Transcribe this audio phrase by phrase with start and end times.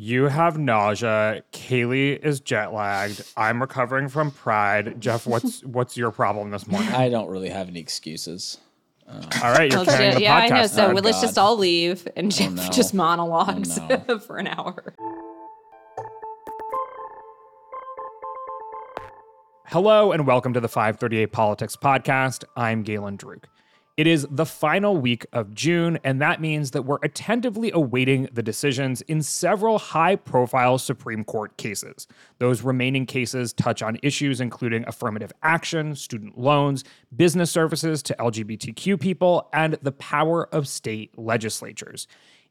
[0.00, 1.42] You have nausea.
[1.50, 3.20] Kaleigh is jet lagged.
[3.36, 5.00] I'm recovering from Pride.
[5.00, 6.88] Jeff, what's what's your problem this morning?
[6.90, 8.58] I don't really have any excuses.
[9.08, 10.18] Uh, all right, you're Oh, carrying shit.
[10.18, 10.66] the yeah, I know.
[10.68, 11.22] So Oh, let's God.
[11.22, 12.68] just all leave and oh, Jeff no.
[12.70, 14.18] just monologues Oh, no.
[14.20, 14.94] for an hour.
[19.66, 22.44] Hello and welcome to the 538 Politics Podcast.
[22.56, 23.46] I'm Galen Druk.
[23.98, 28.44] It is the final week of June, and that means that we're attentively awaiting the
[28.44, 32.06] decisions in several high profile Supreme Court cases.
[32.38, 36.84] Those remaining cases touch on issues including affirmative action, student loans,
[37.16, 42.06] business services to LGBTQ people, and the power of state legislatures.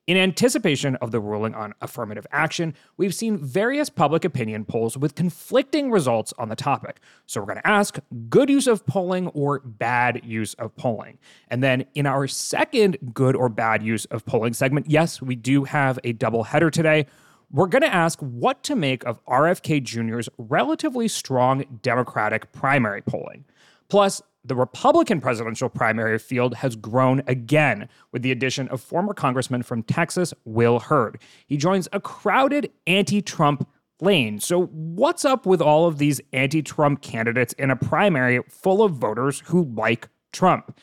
[0.07, 5.15] In anticipation of the ruling on affirmative action, we've seen various public opinion polls with
[5.15, 7.01] conflicting results on the topic.
[7.25, 7.99] So we're going to ask
[8.29, 11.17] good use of polling or bad use of polling.
[11.49, 15.65] And then in our second good or bad use of polling segment, yes, we do
[15.65, 17.05] have a double header today.
[17.51, 23.43] We're going to ask what to make of RFK Jr.'s relatively strong Democratic primary polling.
[23.89, 29.63] Plus, the Republican presidential primary field has grown again with the addition of former Congressman
[29.63, 31.21] from Texas, Will Hurd.
[31.45, 33.67] He joins a crowded anti Trump
[34.01, 34.39] lane.
[34.39, 38.93] So, what's up with all of these anti Trump candidates in a primary full of
[38.93, 40.79] voters who like Trump?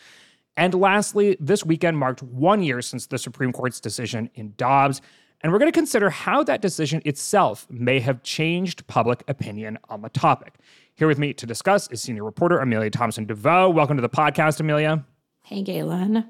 [0.57, 5.01] And lastly, this weekend marked one year since the Supreme Court's decision in Dobbs.
[5.41, 10.01] And we're going to consider how that decision itself may have changed public opinion on
[10.01, 10.55] the topic.
[10.97, 13.75] Here with me to discuss is senior reporter Amelia Thomson DeVeaux.
[13.75, 15.05] Welcome to the podcast, Amelia.
[15.43, 16.25] Hey, Galen.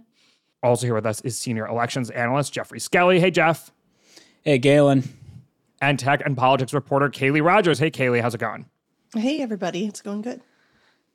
[0.63, 3.21] Also here with us is senior elections analyst Geoffrey Skelley.
[3.21, 3.71] Hey, Jeff.
[4.43, 5.05] Hey, Galen.
[5.83, 7.79] And tech and politics reporter Kaleigh Rogers.
[7.79, 8.65] Hey, Kaleigh, how's it going?
[9.15, 9.85] Hey, everybody.
[9.87, 10.41] It's going good.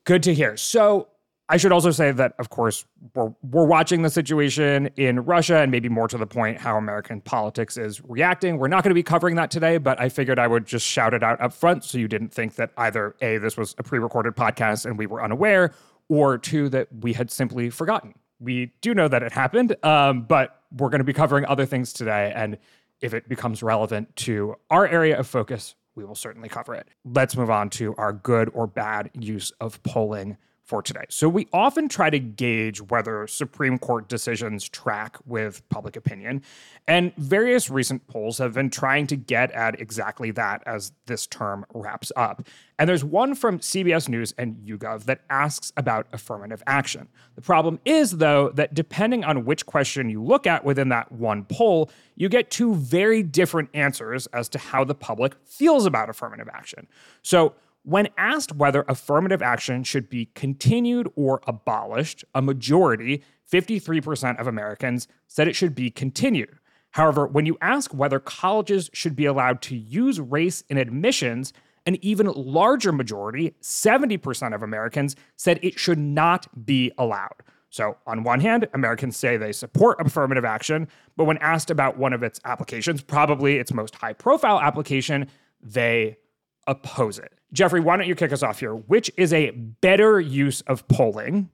[0.04, 0.56] Good to hear.
[0.56, 1.08] So,
[1.50, 5.72] I should also say that, of course, we're, we're watching the situation in Russia and
[5.72, 8.56] maybe more to the point, how American politics is reacting.
[8.56, 11.12] We're not going to be covering that today, but I figured I would just shout
[11.12, 13.98] it out up front so you didn't think that either A, this was a pre
[13.98, 15.72] recorded podcast and we were unaware,
[16.08, 18.14] or two, that we had simply forgotten.
[18.38, 21.92] We do know that it happened, um, but we're going to be covering other things
[21.92, 22.32] today.
[22.32, 22.58] And
[23.00, 26.86] if it becomes relevant to our area of focus, we will certainly cover it.
[27.04, 30.36] Let's move on to our good or bad use of polling
[30.70, 31.04] for today.
[31.08, 36.42] So, we often try to gauge whether Supreme Court decisions track with public opinion.
[36.86, 41.66] And various recent polls have been trying to get at exactly that as this term
[41.74, 42.46] wraps up.
[42.78, 47.08] And there's one from CBS News and YouGov that asks about affirmative action.
[47.34, 51.46] The problem is, though, that depending on which question you look at within that one
[51.46, 56.48] poll, you get two very different answers as to how the public feels about affirmative
[56.52, 56.86] action.
[57.22, 64.46] So, when asked whether affirmative action should be continued or abolished, a majority, 53% of
[64.46, 66.58] Americans, said it should be continued.
[66.92, 71.52] However, when you ask whether colleges should be allowed to use race in admissions,
[71.86, 77.42] an even larger majority, 70% of Americans, said it should not be allowed.
[77.70, 82.12] So, on one hand, Americans say they support affirmative action, but when asked about one
[82.12, 85.28] of its applications, probably its most high profile application,
[85.62, 86.18] they
[86.66, 87.32] oppose it.
[87.52, 88.74] Jeffrey, why don't you kick us off here?
[88.74, 91.50] Which is a better use of polling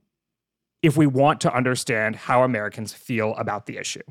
[0.82, 4.02] if we want to understand how Americans feel about the issue?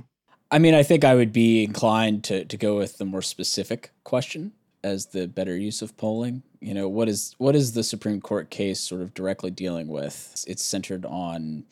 [0.52, 3.92] I mean, I think I would be inclined to, to go with the more specific
[4.04, 4.54] question
[4.84, 6.44] as the better use of polling.
[6.62, 10.44] You know, what is what is the Supreme Court case sort of directly dealing with?
[10.48, 11.66] It's centered on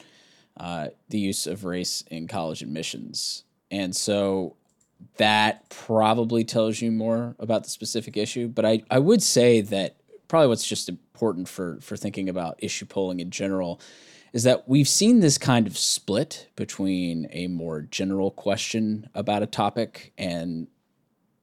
[0.57, 4.55] uh, the use of race in college admissions, and so
[5.17, 8.47] that probably tells you more about the specific issue.
[8.47, 9.95] But I, I would say that
[10.33, 13.79] probably what's just important for for thinking about issue polling in general
[14.33, 19.45] is that we've seen this kind of split between a more general question about a
[19.45, 20.65] topic and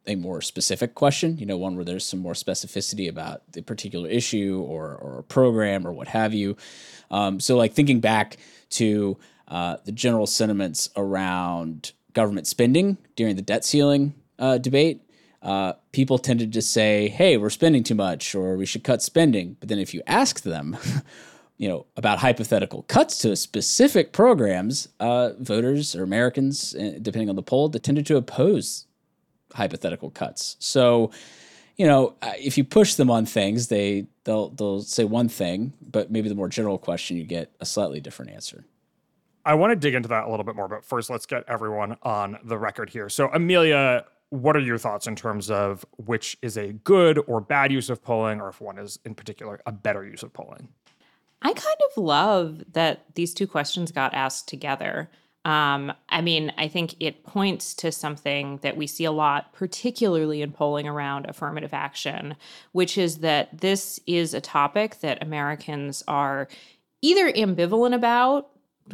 [0.08, 4.08] a more specific question, you know, one where there's some more specificity about the particular
[4.08, 6.56] issue or, or a program or what have you.
[7.12, 8.38] Um, so, like thinking back
[8.70, 15.08] to uh, the general sentiments around government spending during the debt ceiling uh, debate,
[15.42, 19.56] uh, people tended to say, hey, we're spending too much or we should cut spending.
[19.58, 20.76] But then if you ask them,
[21.56, 27.36] you know, about hypothetical cuts to specific programs, uh, voters or Americans, uh, depending on
[27.36, 28.86] the poll, they tended to oppose
[29.54, 30.56] hypothetical cuts.
[30.58, 31.10] So,
[31.76, 36.10] you know, if you push them on things, they they'll they'll say one thing, but
[36.10, 38.64] maybe the more general question, you get a slightly different answer.
[39.44, 41.96] I want to dig into that a little bit more, but first, let's get everyone
[42.02, 43.08] on the record here.
[43.08, 47.70] So, Amelia, what are your thoughts in terms of which is a good or bad
[47.70, 50.68] use of polling, or if one is in particular a better use of polling?
[51.42, 55.10] I kind of love that these two questions got asked together.
[55.44, 60.42] Um, I mean, I think it points to something that we see a lot, particularly
[60.42, 62.36] in polling around affirmative action,
[62.72, 66.46] which is that this is a topic that Americans are
[67.00, 68.50] either ambivalent about,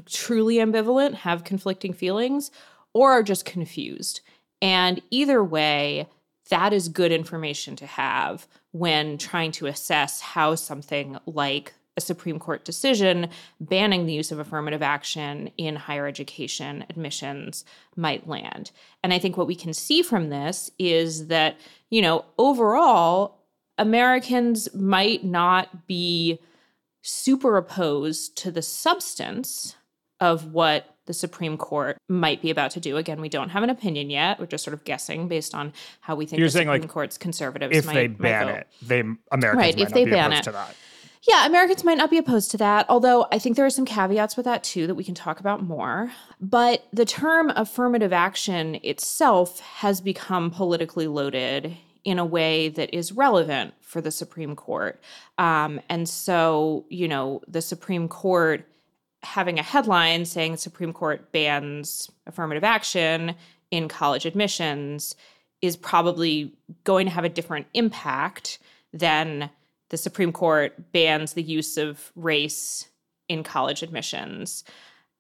[0.06, 2.52] truly ambivalent, have conflicting feelings,
[2.92, 4.20] or are just confused.
[4.62, 6.08] And either way,
[6.48, 12.38] that is good information to have when trying to assess how something like a Supreme
[12.38, 17.64] Court decision banning the use of affirmative action in higher education admissions
[17.96, 18.70] might land.
[19.02, 21.56] And I think what we can see from this is that,
[21.88, 23.38] you know, overall,
[23.78, 26.38] Americans might not be
[27.02, 29.76] super opposed to the substance
[30.20, 32.96] of what the Supreme Court might be about to do.
[32.96, 34.38] Again, we don't have an opinion yet.
[34.38, 36.90] We're just sort of guessing based on how we think You're the saying, Supreme like,
[36.90, 38.54] Court's conservatives If might, they ban vote.
[38.56, 40.44] it, they Americans Right, might if they be ban opposed it.
[40.44, 40.74] to that.
[41.28, 44.36] Yeah, Americans might not be opposed to that, although I think there are some caveats
[44.36, 46.12] with that too that we can talk about more.
[46.40, 53.10] But the term affirmative action itself has become politically loaded in a way that is
[53.10, 55.00] relevant for the Supreme Court.
[55.38, 58.64] Um, and so, you know, the Supreme Court
[59.26, 63.34] having a headline saying Supreme Court bans affirmative action
[63.70, 65.16] in college admissions
[65.60, 66.52] is probably
[66.84, 68.58] going to have a different impact
[68.92, 69.50] than
[69.90, 72.88] the Supreme Court bans the use of race
[73.28, 74.64] in college admissions.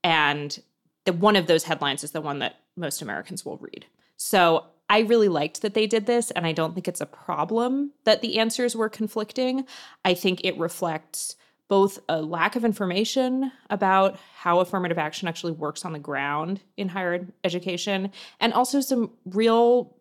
[0.04, 0.58] And
[1.04, 3.86] the one of those headlines is the one that most Americans will read.
[4.16, 7.92] So I really liked that they did this, and I don't think it's a problem
[8.04, 9.66] that the answers were conflicting.
[10.04, 11.36] I think it reflects
[11.68, 16.88] both a lack of information about how affirmative action actually works on the ground in
[16.88, 19.94] higher education, and also some real,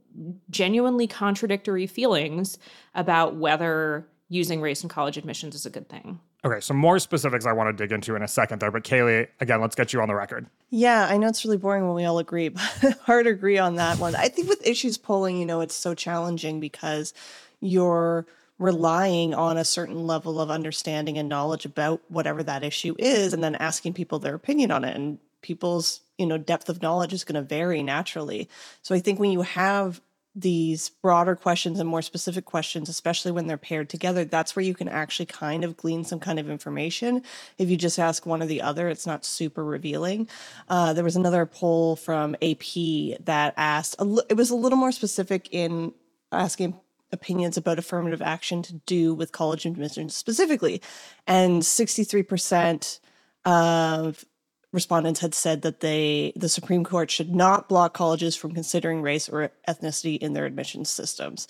[0.50, 2.58] genuinely contradictory feelings
[2.94, 6.20] about whether using race in college admissions is a good thing.
[6.44, 9.28] Okay, so more specifics I want to dig into in a second there, but Kaleigh,
[9.40, 10.46] again, let's get you on the record.
[10.70, 12.62] Yeah, I know it's really boring when we all agree, but
[13.02, 14.16] hard to agree on that one.
[14.16, 17.16] I think with issues polling, you know, it's so challenging because
[17.62, 23.34] you're relying on a certain level of understanding and knowledge about whatever that issue is
[23.34, 27.14] and then asking people their opinion on it and people's, you know, depth of knowledge
[27.14, 28.50] is going to vary naturally.
[28.82, 30.02] So I think when you have
[30.38, 34.74] these broader questions and more specific questions, especially when they're paired together, that's where you
[34.74, 37.24] can actually kind of glean some kind of information.
[37.58, 40.28] If you just ask one or the other, it's not super revealing.
[40.68, 43.96] Uh, there was another poll from AP that asked,
[44.30, 45.94] it was a little more specific in
[46.32, 46.78] asking
[47.12, 50.82] opinions about affirmative action to do with college admissions specifically.
[51.28, 53.00] And 63%
[53.46, 54.26] of
[54.72, 59.30] respondents had said that they the Supreme Court should not block colleges from considering race
[59.30, 61.48] or ethnicity in their admissions systems.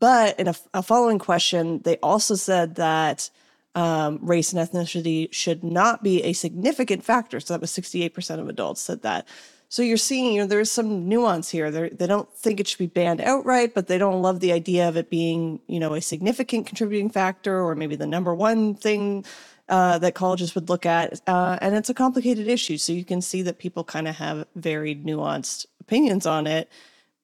[0.00, 3.30] But in a, a following question, they also said that
[3.74, 7.40] um, race and ethnicity should not be a significant factor.
[7.40, 9.26] So that was 68% of adults said that.
[9.70, 11.70] So you're seeing, you know, there's some nuance here.
[11.70, 14.88] They're, they don't think it should be banned outright, but they don't love the idea
[14.88, 19.26] of it being, you know, a significant contributing factor or maybe the number one thing
[19.68, 21.20] uh, that colleges would look at.
[21.26, 22.78] Uh, and it's a complicated issue.
[22.78, 26.70] So you can see that people kind of have very nuanced opinions on it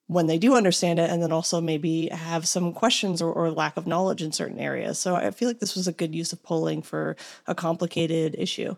[0.06, 3.78] when they do understand it, and then also maybe have some questions or, or lack
[3.78, 4.98] of knowledge in certain areas.
[4.98, 7.16] So I feel like this was a good use of polling for
[7.46, 8.76] a complicated issue.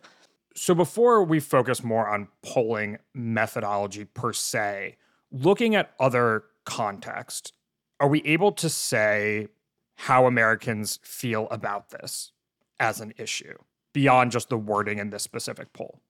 [0.56, 4.96] So before we focus more on polling methodology per se,
[5.30, 7.52] looking at other context,
[8.00, 9.48] are we able to say
[9.96, 12.32] how Americans feel about this
[12.80, 13.58] as an issue
[13.92, 16.00] beyond just the wording in this specific poll?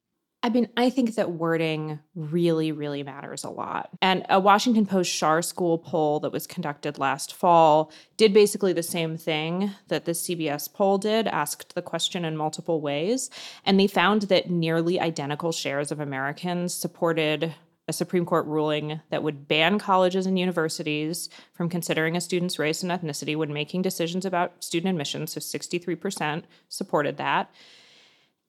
[0.46, 3.90] I mean, I think that wording really, really matters a lot.
[4.00, 8.80] And a Washington Post Schar School poll that was conducted last fall did basically the
[8.84, 13.28] same thing that the CBS poll did, asked the question in multiple ways.
[13.64, 17.52] And they found that nearly identical shares of Americans supported
[17.88, 22.84] a Supreme Court ruling that would ban colleges and universities from considering a student's race
[22.84, 25.32] and ethnicity when making decisions about student admissions.
[25.32, 27.50] So 63% supported that.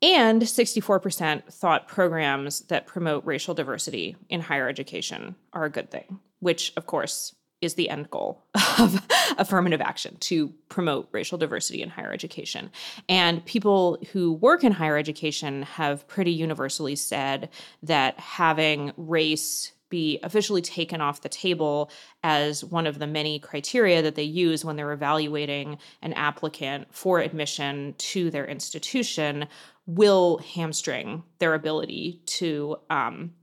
[0.02, 6.20] And 64% thought programs that promote racial diversity in higher education are a good thing,
[6.40, 8.44] which, of course, is the end goal
[8.80, 9.02] of
[9.38, 12.70] affirmative action to promote racial diversity in higher education.
[13.10, 17.50] And people who work in higher education have pretty universally said
[17.82, 21.90] that having race be officially taken off the table
[22.22, 27.20] as one of the many criteria that they use when they're evaluating an applicant for
[27.20, 29.48] admission to their institution
[29.88, 33.34] will hamstring their ability to um,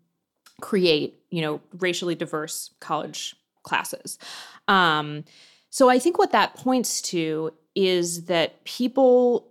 [0.60, 3.34] create, you know, racially diverse college
[3.64, 4.18] classes.
[4.68, 5.24] Um,
[5.70, 9.50] so I think what that points to is that people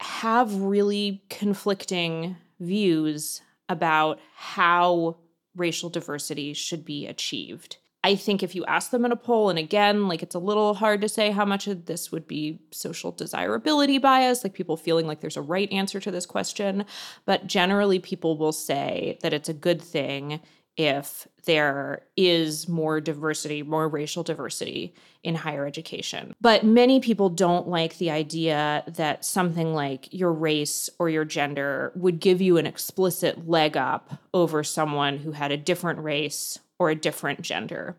[0.00, 5.16] have really conflicting views about how
[5.54, 7.76] racial diversity should be achieved.
[8.04, 10.74] I think if you ask them in a poll, and again, like it's a little
[10.74, 15.06] hard to say how much of this would be social desirability bias, like people feeling
[15.06, 16.84] like there's a right answer to this question.
[17.26, 20.40] But generally, people will say that it's a good thing
[20.76, 26.34] if there is more diversity, more racial diversity in higher education.
[26.40, 31.92] But many people don't like the idea that something like your race or your gender
[31.94, 36.90] would give you an explicit leg up over someone who had a different race or
[36.90, 37.96] a different gender.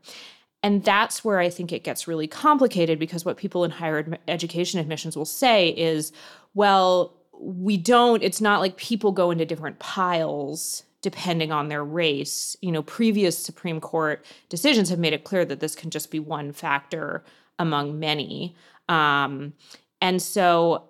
[0.62, 4.80] And that's where I think it gets really complicated because what people in higher education
[4.80, 6.12] admissions will say is,
[6.54, 12.56] well, we don't, it's not like people go into different piles depending on their race.
[12.62, 16.20] You know, previous Supreme Court decisions have made it clear that this can just be
[16.20, 17.24] one factor
[17.60, 18.56] among many.
[18.90, 19.54] Um,
[20.02, 20.84] and so,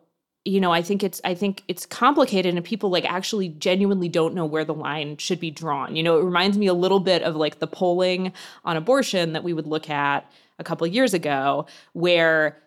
[0.46, 4.34] you know, I think it's I think it's complicated and people like actually genuinely don't
[4.34, 5.96] know where the line should be drawn.
[5.96, 8.34] You know, it reminds me a little bit of like the polling
[8.66, 12.58] on abortion that we would look at a couple years ago where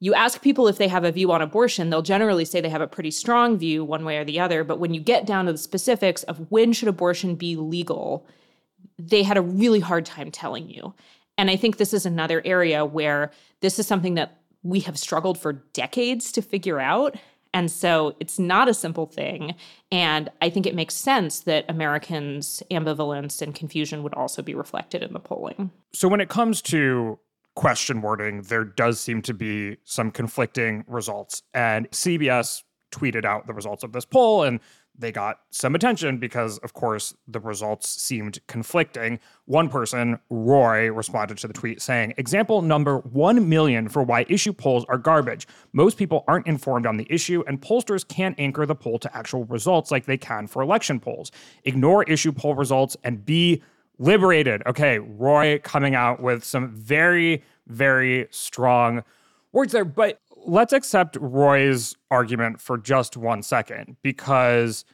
[0.00, 2.80] you ask people if they have a view on abortion they'll generally say they have
[2.80, 5.52] a pretty strong view one way or the other but when you get down to
[5.52, 8.26] the specifics of when should abortion be legal
[8.98, 10.92] they had a really hard time telling you
[11.38, 15.38] and i think this is another area where this is something that we have struggled
[15.38, 17.16] for decades to figure out.
[17.54, 19.54] And so it's not a simple thing.
[19.90, 25.02] And i think it makes sense that americans ambivalence and confusion would also be reflected
[25.02, 25.70] in the polling.
[25.92, 27.18] So when it comes to
[27.54, 31.42] question wording, there does seem to be some conflicting results.
[31.54, 34.60] And CBS tweeted out the results of this poll and
[34.98, 39.18] they got some attention because, of course, the results seemed conflicting.
[39.44, 44.52] One person, Roy, responded to the tweet saying, Example number 1 million for why issue
[44.52, 45.46] polls are garbage.
[45.72, 49.44] Most people aren't informed on the issue, and pollsters can't anchor the poll to actual
[49.44, 51.30] results like they can for election polls.
[51.64, 53.62] Ignore issue poll results and be
[53.98, 54.62] liberated.
[54.66, 59.02] Okay, Roy coming out with some very, very strong
[59.52, 59.84] words there.
[59.84, 64.84] But let's accept Roy's argument for just one second because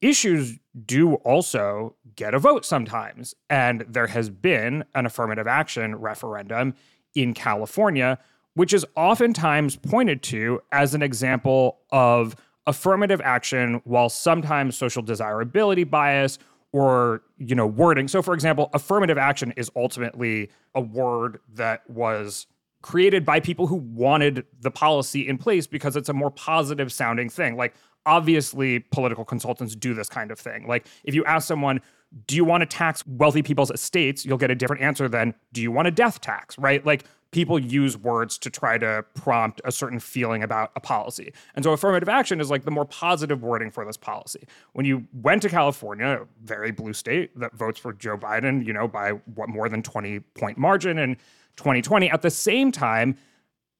[0.00, 3.34] issues do also get a vote sometimes.
[3.48, 6.74] And there has been an affirmative action referendum
[7.14, 8.18] in California,
[8.54, 12.36] which is oftentimes pointed to as an example of
[12.66, 16.38] affirmative action while sometimes social desirability bias
[16.72, 22.48] or you know wording so for example affirmative action is ultimately a word that was
[22.86, 27.28] created by people who wanted the policy in place because it's a more positive sounding
[27.28, 27.56] thing.
[27.56, 27.74] Like
[28.06, 30.68] obviously political consultants do this kind of thing.
[30.68, 31.80] Like if you ask someone
[32.28, 34.24] do you want to tax wealthy people's estates?
[34.24, 36.56] you'll get a different answer than do you want a death tax?
[36.58, 36.86] right?
[36.86, 41.32] Like people use words to try to prompt a certain feeling about a policy.
[41.56, 44.46] And so affirmative action is like the more positive wording for this policy.
[44.74, 48.72] When you went to California, a very blue state that votes for Joe Biden, you
[48.72, 51.16] know, by what more than 20 point margin in
[51.56, 53.16] 2020, at the same time,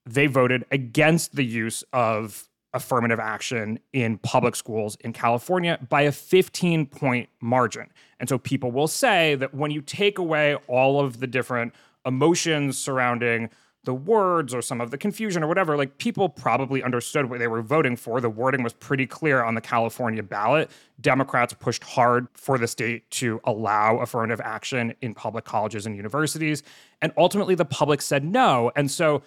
[0.05, 6.13] they voted against the use of affirmative action in public schools in California by a
[6.13, 7.91] 15 point margin.
[8.21, 12.79] And so people will say that when you take away all of the different emotions
[12.79, 13.51] surrounding
[13.87, 17.47] the words or some of the confusion or whatever, like people probably understood what they
[17.47, 18.21] were voting for.
[18.21, 20.71] The wording was pretty clear on the California ballot.
[21.01, 26.65] Democrats pushed hard for the state to allow affirmative action in public colleges and universities.
[27.01, 28.73] And ultimately, the public said no.
[28.77, 29.23] And so,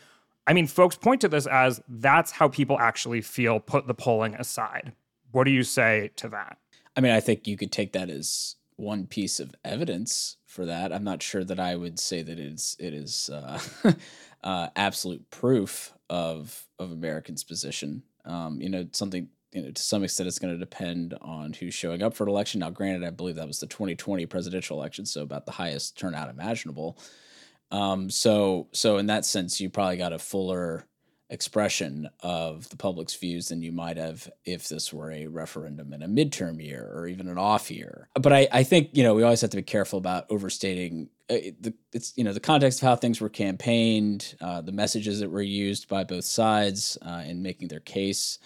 [0.46, 4.36] I mean, folks point to this as that's how people actually feel, put the polling
[4.36, 4.92] aside.
[5.32, 6.58] What do you say to that?
[6.98, 10.92] I mean, I think you could take that as one piece of evidence for that.
[10.92, 13.60] I'm not sure that I would say that it's it is uh,
[14.44, 18.04] uh, absolute proof of of Americans' position.
[18.26, 21.74] Um, you know, something you know to some extent it's going to depend on who's
[21.74, 22.60] showing up for an election.
[22.60, 26.30] Now, granted, I believe that was the 2020 presidential election, so about the highest turnout
[26.30, 26.98] imaginable.
[27.72, 30.86] Um, so so in that sense, you probably got a fuller
[31.30, 36.02] expression of the public's views than you might have if this were a referendum in
[36.02, 38.10] a midterm year or even an off year.
[38.16, 41.54] But I, I think you know we always have to be careful about overstating uh,
[41.60, 45.30] the it's you know the context of how things were campaigned, uh, the messages that
[45.30, 48.40] were used by both sides uh, in making their case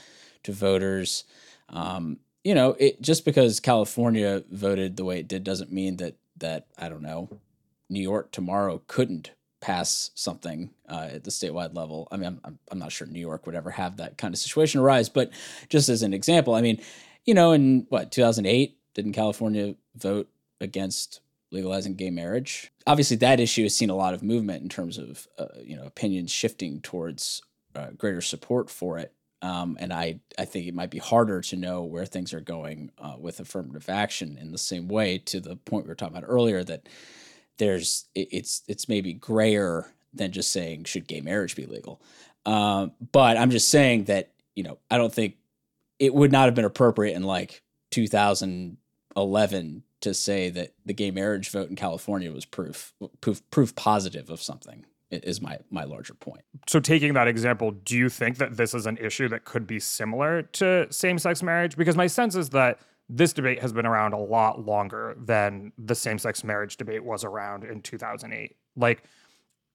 [0.44, 1.24] to voters.
[1.70, 6.16] Um, you know, it just because California voted the way it did doesn't mean that
[6.38, 7.30] that I don't know
[7.90, 9.32] New York tomorrow couldn't
[9.64, 12.10] pass something uh, at the statewide level.
[12.12, 14.82] I mean, I'm, I'm not sure New York would ever have that kind of situation
[14.82, 15.32] arise, but
[15.70, 16.82] just as an example, I mean,
[17.26, 20.28] you know, in what, 2008, didn't California vote
[20.60, 22.74] against legalizing gay marriage?
[22.86, 25.84] Obviously, that issue has seen a lot of movement in terms of, uh, you know,
[25.84, 27.42] opinions shifting towards
[27.74, 29.14] uh, greater support for it.
[29.42, 32.92] Um, and I, I think it might be harder to know where things are going
[32.98, 36.28] uh, with affirmative action in the same way to the point we were talking about
[36.30, 36.88] earlier that
[37.58, 42.02] there's it's it's maybe grayer than just saying should gay marriage be legal.
[42.46, 45.38] Um, but I'm just saying that you know I don't think
[46.00, 51.50] it would not have been appropriate in like 2011 to say that the gay marriage
[51.50, 56.44] vote in California was proof proof proof positive of something is my my larger point.
[56.68, 59.80] So taking that example, do you think that this is an issue that could be
[59.80, 62.80] similar to same-sex marriage because my sense is that
[63.10, 67.64] this debate has been around a lot longer than the same-sex marriage debate was around
[67.64, 68.56] in 2008.
[68.76, 69.04] Like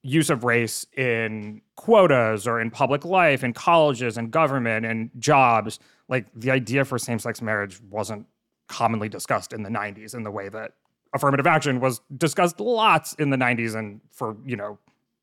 [0.03, 5.79] use of race in quotas or in public life, in colleges and government and jobs,
[6.09, 8.27] like the idea for same-sex marriage wasn't
[8.69, 10.73] commonly discussed in the 90s in the way that
[11.15, 14.79] affirmative action was discussed lots in the 90s and for, you know,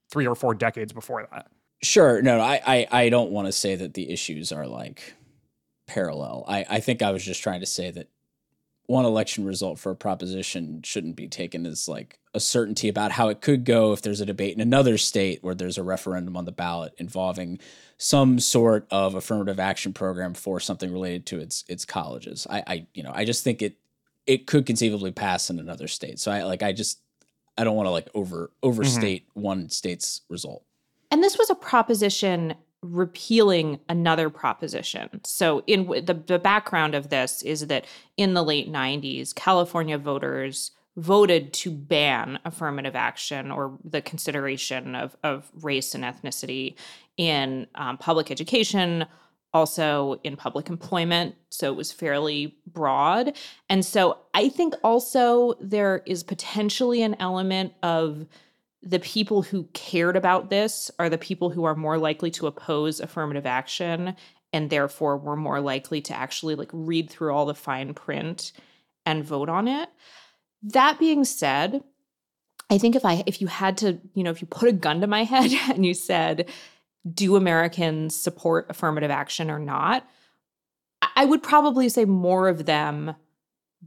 [0.10, 1.48] three or four decades before that.
[1.82, 2.22] Sure.
[2.22, 5.14] No, I, I, I don't want to say that the issues are like
[5.88, 6.46] parallel.
[6.48, 8.10] I, I think I was just trying to say that
[8.88, 13.30] one election result for a proposition shouldn't be taken as like a certainty about how
[13.30, 16.46] it could go if there's a debate in another state where there's a referendum on
[16.46, 17.60] the ballot involving
[17.98, 22.46] some sort of affirmative action program for something related to its its colleges.
[22.50, 23.78] I, I you know I just think it
[24.28, 26.20] it could conceivably pass in another state.
[26.20, 27.00] So I like I just
[27.58, 29.42] I don't want to like over overstate mm-hmm.
[29.42, 30.64] one state's result.
[31.12, 32.56] And this was a proposition
[32.94, 35.22] repealing another proposition.
[35.24, 37.86] So in the the background of this is that
[38.18, 45.16] in the late 90s California voters voted to ban affirmative action or the consideration of,
[45.24, 46.76] of race and ethnicity
[47.18, 49.06] in um, public education,
[49.54, 51.36] also in public employment.
[51.50, 53.36] So it was fairly broad.
[53.70, 58.26] And so I think also there is potentially an element of
[58.86, 63.00] the people who cared about this are the people who are more likely to oppose
[63.00, 64.16] affirmative action
[64.54, 68.54] and therefore were more likely to actually like read through all the fine print
[69.06, 69.90] and vote on it.
[70.62, 71.84] That being said,
[72.70, 75.02] I think if I if you had to, you know, if you put a gun
[75.02, 76.50] to my head and you said,
[77.12, 80.08] do Americans support affirmative action or not?
[81.16, 83.16] I would probably say more of them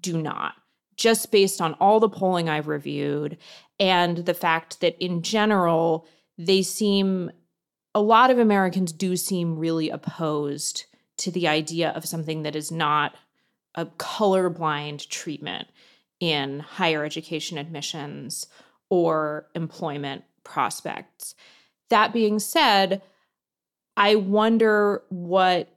[0.01, 0.55] do not,
[0.99, 3.39] just based on all the polling I've reviewed
[3.81, 6.07] and the fact that in general,
[6.37, 7.31] they seem,
[7.95, 10.85] a lot of Americans do seem really opposed
[11.19, 13.15] to the idea of something that is not
[13.77, 15.69] a colorblind treatment
[16.21, 18.47] in higher education admissions
[18.91, 21.37] or employment prospects.
[21.91, 23.03] That being said,
[23.97, 25.69] I wonder what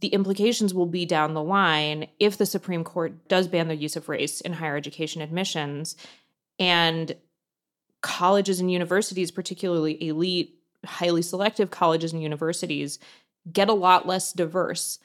[0.00, 3.96] the implications will be down the line if the Supreme Court does ban the use
[3.96, 5.96] of race in higher education admissions
[6.58, 7.14] and
[8.00, 12.98] colleges and universities, particularly elite, highly selective colleges and universities,
[13.50, 14.98] get a lot less diverse.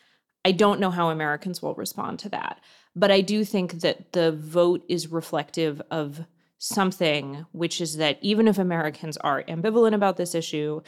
[0.45, 2.59] I don't know how Americans will respond to that.
[2.95, 6.25] But I do think that the vote is reflective of
[6.59, 10.81] something, which is that even if Americans are ambivalent about this issue,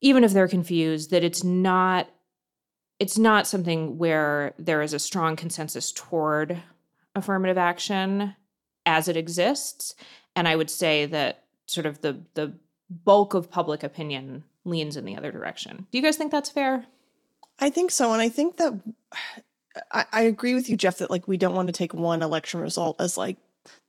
[0.00, 2.08] even if they're confused, that it's not
[3.00, 6.62] it's not something where there is a strong consensus toward
[7.16, 8.36] affirmative action
[8.86, 9.96] as it exists.
[10.36, 12.54] And I would say that sort of the the
[12.90, 15.86] bulk of public opinion leans in the other direction.
[15.92, 16.86] Do you guys think that's fair?
[17.58, 18.12] I think so.
[18.12, 18.80] And I think that
[19.92, 22.60] I, I agree with you, Jeff, that like we don't want to take one election
[22.60, 23.38] result as like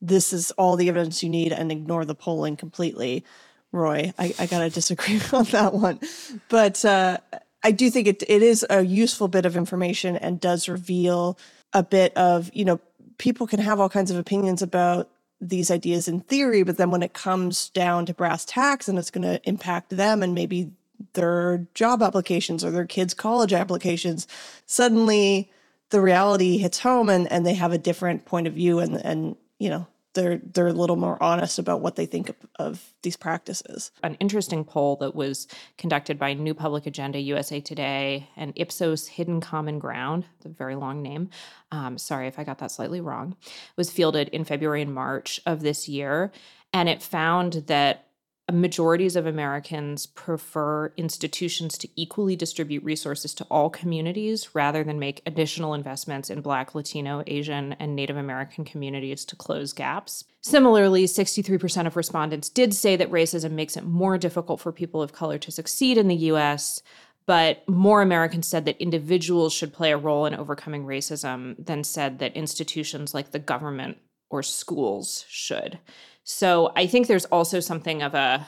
[0.00, 3.24] this is all the evidence you need and ignore the polling completely.
[3.72, 6.00] Roy, I, I gotta disagree on that one.
[6.48, 7.18] But uh,
[7.62, 11.38] I do think it it is a useful bit of information and does reveal
[11.72, 12.80] a bit of, you know,
[13.18, 17.02] people can have all kinds of opinions about these ideas in theory, but then when
[17.02, 20.70] it comes down to brass tacks and it's going to impact them and maybe
[21.14, 24.28] their job applications or their kids' college applications,
[24.66, 25.50] suddenly
[25.90, 29.36] the reality hits home and, and they have a different point of view and and
[29.58, 33.16] you know they're they're a little more honest about what they think of, of, these
[33.16, 33.90] practices.
[34.02, 39.40] An interesting poll that was conducted by New Public Agenda, USA Today, and Ipsos Hidden
[39.40, 41.30] Common Ground, the very long name.
[41.72, 43.36] Um, sorry if I got that slightly wrong.
[43.76, 46.30] Was fielded in February and March of this year,
[46.72, 48.06] and it found that
[48.50, 55.22] majorities of Americans prefer institutions to equally distribute resources to all communities rather than make
[55.26, 60.24] additional investments in Black, Latino, Asian, and Native American communities to close gaps.
[60.40, 65.12] Similarly, 63% of respondents did say that racism makes it more difficult for people of
[65.12, 66.82] color to succeed in the US,
[67.26, 72.18] but more Americans said that individuals should play a role in overcoming racism than said
[72.18, 73.98] that institutions like the government
[74.30, 75.78] or schools should.
[76.24, 78.46] So I think there's also something of a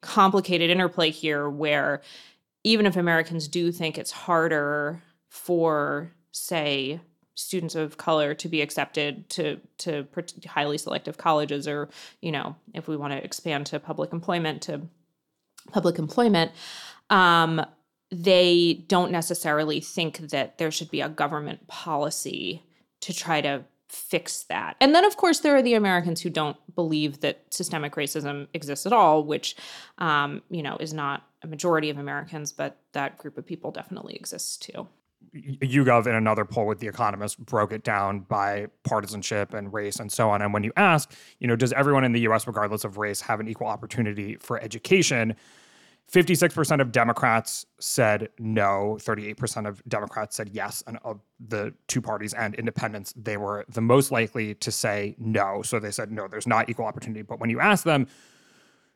[0.00, 2.02] complicated interplay here where
[2.64, 7.00] even if Americans do think it's harder for, say,
[7.34, 10.06] students of color to be accepted to to
[10.46, 11.88] highly selective colleges or
[12.20, 14.82] you know if we want to expand to public employment to
[15.72, 16.52] public employment
[17.08, 17.64] um,
[18.10, 22.62] they don't necessarily think that there should be a government policy
[23.00, 24.76] to try to fix that.
[24.80, 28.86] And then, of course, there are the Americans who don't believe that systemic racism exists
[28.86, 29.56] at all, which,
[29.98, 34.14] um, you know, is not a majority of Americans, but that group of people definitely
[34.14, 34.86] exists too.
[35.34, 40.10] YouGov, in another poll with The Economist, broke it down by partisanship and race and
[40.10, 40.40] so on.
[40.40, 43.40] And when you ask, you know, does everyone in the US, regardless of race, have
[43.40, 45.34] an equal opportunity for education?
[46.12, 50.82] 56% of Democrats said no, 38% of Democrats said yes.
[50.86, 55.62] And of the two parties and independents, they were the most likely to say no.
[55.62, 57.22] So they said, no, there's not equal opportunity.
[57.22, 58.08] But when you ask them,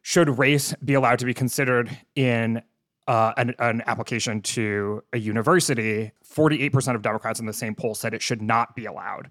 [0.02, 2.60] should race be allowed to be considered in
[3.06, 8.12] uh, an, an, application to a university, 48% of Democrats in the same poll said
[8.12, 9.30] it should not be allowed.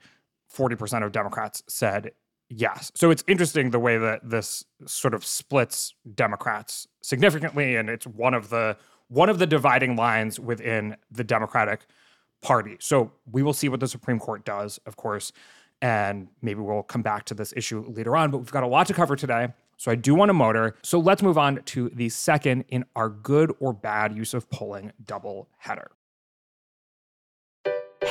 [0.56, 2.12] 40% of Democrats said
[2.56, 2.92] Yes.
[2.96, 8.34] So it's interesting the way that this sort of splits Democrats significantly and it's one
[8.34, 11.86] of the one of the dividing lines within the Democratic
[12.42, 12.78] Party.
[12.80, 15.32] So we will see what the Supreme Court does, of course,
[15.82, 18.88] and maybe we'll come back to this issue later on, but we've got a lot
[18.88, 19.50] to cover today.
[19.78, 20.76] So I do want to motor.
[20.82, 24.92] So let's move on to the second in our good or bad use of polling
[25.06, 25.92] double header.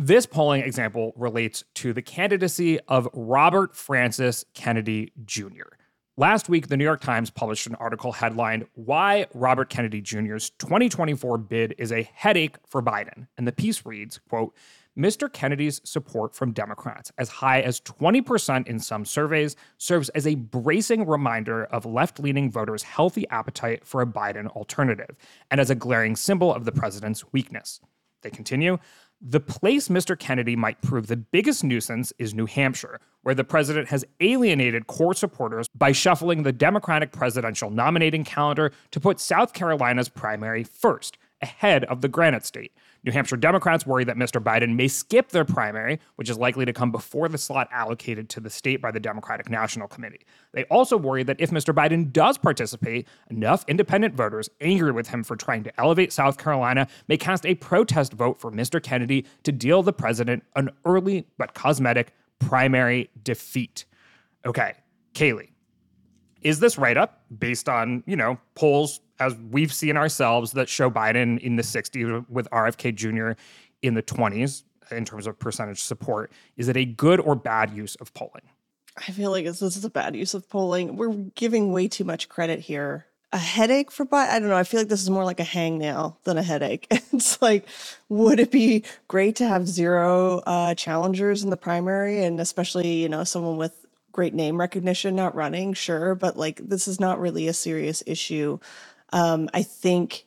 [0.00, 5.74] This polling example relates to the candidacy of Robert Francis Kennedy Jr.
[6.16, 11.38] Last week, the New York Times published an article headlined Why Robert Kennedy Jr.'s 2024
[11.38, 13.26] bid is a headache for Biden.
[13.36, 14.54] And the piece reads, quote,
[14.96, 15.32] Mr.
[15.32, 21.08] Kennedy's support from Democrats, as high as 20% in some surveys, serves as a bracing
[21.08, 25.16] reminder of left leaning voters' healthy appetite for a Biden alternative,
[25.50, 27.80] and as a glaring symbol of the president's weakness.
[28.22, 28.78] They continue
[29.20, 30.16] the place Mr.
[30.16, 35.14] Kennedy might prove the biggest nuisance is New Hampshire, where the president has alienated core
[35.14, 41.84] supporters by shuffling the Democratic presidential nominating calendar to put South Carolina's primary first, ahead
[41.84, 42.72] of the Granite State.
[43.08, 44.38] New Hampshire Democrats worry that Mr.
[44.38, 48.38] Biden may skip their primary, which is likely to come before the slot allocated to
[48.38, 50.26] the state by the Democratic National Committee.
[50.52, 51.72] They also worry that if Mr.
[51.72, 56.86] Biden does participate, enough independent voters angry with him for trying to elevate South Carolina
[57.08, 58.82] may cast a protest vote for Mr.
[58.82, 63.86] Kennedy to deal the president an early but cosmetic primary defeat.
[64.44, 64.74] Okay,
[65.14, 65.48] Kaleigh,
[66.42, 70.90] is this write up based on, you know, polls as we've seen ourselves that show
[70.90, 73.40] Biden in the 60s with RFK Jr.
[73.82, 76.32] in the 20s in terms of percentage support?
[76.56, 78.48] Is it a good or bad use of polling?
[78.96, 80.96] I feel like this is a bad use of polling.
[80.96, 83.06] We're giving way too much credit here.
[83.32, 84.30] A headache for Biden?
[84.30, 84.56] I don't know.
[84.56, 86.86] I feel like this is more like a hangnail than a headache.
[86.90, 87.66] it's like,
[88.08, 93.08] would it be great to have zero uh, challengers in the primary, and especially you
[93.08, 95.74] know someone with great name recognition not running?
[95.74, 98.58] Sure, but like this is not really a serious issue.
[99.12, 100.26] Um, I think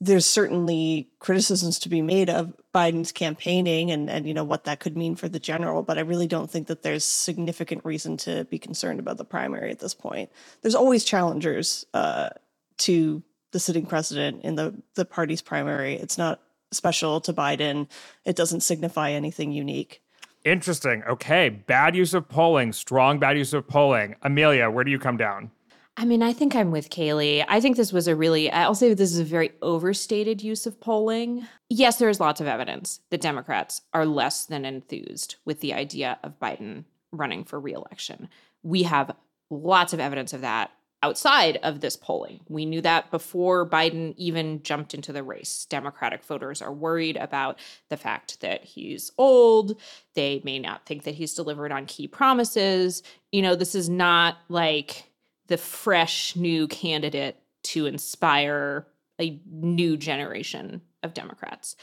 [0.00, 4.80] there's certainly criticisms to be made of Biden's campaigning and and you know what that
[4.80, 8.44] could mean for the general, but I really don't think that there's significant reason to
[8.44, 10.30] be concerned about the primary at this point.
[10.62, 12.30] There's always challengers uh,
[12.78, 15.94] to the sitting president in the the party's primary.
[15.94, 16.40] It's not
[16.72, 17.88] special to Biden.
[18.24, 20.02] It doesn't signify anything unique.
[20.44, 21.02] Interesting.
[21.04, 24.16] Okay, bad use of polling, strong bad use of polling.
[24.22, 25.50] Amelia, where do you come down?
[25.96, 27.44] I mean, I think I'm with Kaleigh.
[27.46, 30.80] I think this was a really, I'll say this is a very overstated use of
[30.80, 31.46] polling.
[31.68, 36.18] Yes, there is lots of evidence that Democrats are less than enthused with the idea
[36.24, 38.28] of Biden running for reelection.
[38.64, 39.14] We have
[39.50, 40.72] lots of evidence of that
[41.04, 42.40] outside of this polling.
[42.48, 45.66] We knew that before Biden even jumped into the race.
[45.66, 49.78] Democratic voters are worried about the fact that he's old.
[50.14, 53.02] They may not think that he's delivered on key promises.
[53.30, 55.04] You know, this is not like,
[55.46, 58.86] the fresh new candidate to inspire
[59.20, 61.76] a new generation of Democrats.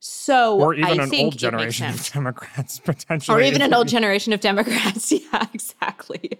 [0.00, 2.12] So or even I an old generation of.
[2.12, 3.36] Democrats potentially.
[3.36, 5.10] or even an old generation of Democrats.
[5.32, 6.38] yeah, exactly.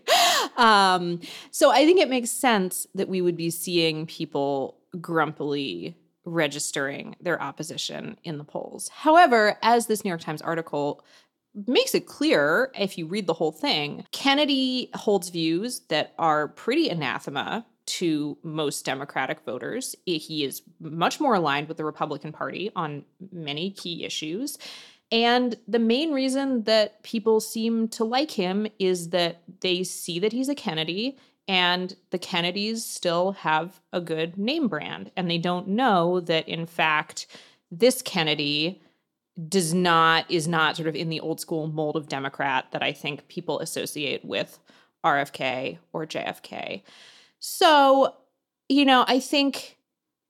[0.57, 7.17] Um, so I think it makes sense that we would be seeing people grumpily registering
[7.21, 8.89] their opposition in the polls.
[8.91, 11.03] However, as this New York Times article
[11.67, 16.89] makes it clear, if you read the whole thing, Kennedy holds views that are pretty
[16.89, 19.97] anathema to most Democratic voters.
[20.05, 24.59] He is much more aligned with the Republican Party on many key issues.
[25.11, 30.33] And the main reason that people seem to like him is that they see that
[30.33, 31.17] he's a Kennedy
[31.49, 35.11] and the Kennedys still have a good name brand.
[35.17, 37.27] And they don't know that, in fact,
[37.71, 38.83] this Kennedy
[39.49, 42.93] does not, is not sort of in the old school mold of Democrat that I
[42.93, 44.59] think people associate with
[45.05, 46.83] RFK or JFK.
[47.39, 48.15] So,
[48.69, 49.77] you know, I think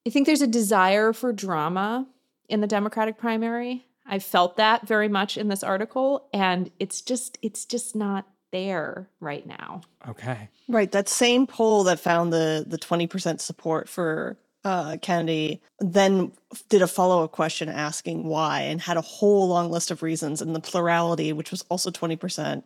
[0.07, 2.07] I think there's a desire for drama
[2.49, 3.85] in the Democratic primary.
[4.07, 9.09] I felt that very much in this article and it's just it's just not there
[9.21, 9.83] right now.
[10.09, 10.49] Okay.
[10.69, 10.91] Right.
[10.93, 16.33] That same poll that found the the 20% support for uh, Kennedy then
[16.69, 20.43] did a follow up question asking why and had a whole long list of reasons.
[20.43, 22.63] And the plurality, which was also 20%,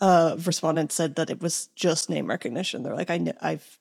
[0.00, 2.82] uh, of respondents said that it was just name recognition.
[2.82, 3.78] They're like, I, kn- I've,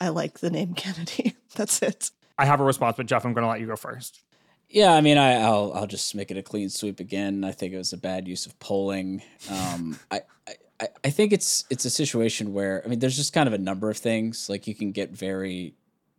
[0.00, 1.36] I like the name Kennedy.
[1.54, 2.10] That's it.
[2.38, 4.20] I have a response, but Jeff, I'm going to let you go first.
[4.68, 7.44] Yeah, I mean, I, I'll I'll just make it a clean sweep again.
[7.44, 9.22] I think it was a bad use of polling.
[9.50, 13.46] Um, I, I I think it's it's a situation where I mean, there's just kind
[13.46, 14.48] of a number of things.
[14.48, 15.74] Like you can get very,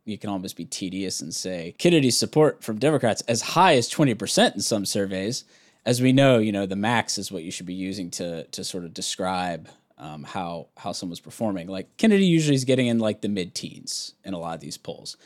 [0.06, 4.14] you can almost be tedious and say Kennedy's support from Democrats as high as twenty
[4.14, 5.44] percent in some surveys.
[5.86, 8.64] As we know, you know, the max is what you should be using to to
[8.64, 11.68] sort of describe um, how how someone's performing.
[11.68, 14.78] Like Kennedy usually is getting in like the mid teens in a lot of these
[14.78, 15.18] polls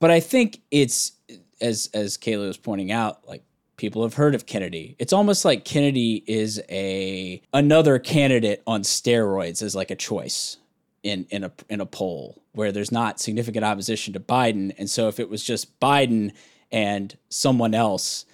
[0.00, 1.12] but I think it's
[1.60, 3.42] as as Kayla was pointing out, like
[3.76, 4.96] people have heard of Kennedy.
[4.98, 10.58] It's almost like Kennedy is a another candidate on steroids as like a choice
[11.04, 15.06] in in a in a poll where there's not significant opposition to Biden, and so
[15.06, 16.32] if it was just Biden
[16.72, 18.24] and someone else,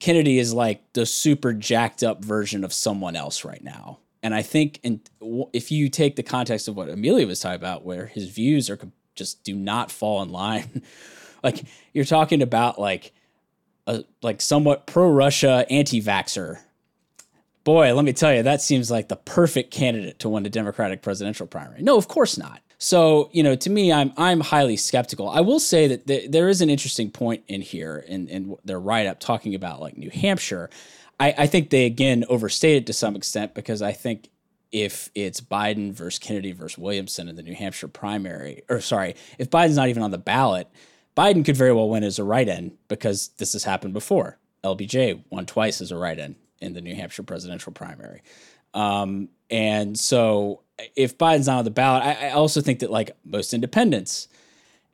[0.00, 3.98] Kennedy is like the super jacked up version of someone else right now.
[4.22, 5.00] And I think, in,
[5.52, 8.78] if you take the context of what Amelia was talking about, where his views are
[9.14, 10.82] just do not fall in line.
[11.42, 13.12] like you're talking about like
[13.86, 16.58] a like somewhat pro Russia anti vaxxer.
[17.64, 21.02] Boy, let me tell you, that seems like the perfect candidate to win a Democratic
[21.02, 21.82] presidential primary.
[21.82, 22.62] No, of course not.
[22.78, 25.28] So, you know, to me, I'm I'm highly skeptical.
[25.28, 28.80] I will say that th- there is an interesting point in here in, in their
[28.80, 30.70] write up talking about like New Hampshire.
[31.18, 34.30] I, I think they again overstate it to some extent because I think
[34.72, 39.50] if it's Biden versus Kennedy versus Williamson in the New Hampshire primary, or sorry, if
[39.50, 40.66] Biden's not even on the ballot,
[41.14, 44.38] Biden could very well win as a write in because this has happened before.
[44.64, 48.22] LBJ won twice as a write in in the New Hampshire presidential primary.
[48.74, 50.62] Um, and so
[50.96, 54.28] if Biden's not on the ballot, I, I also think that like most independents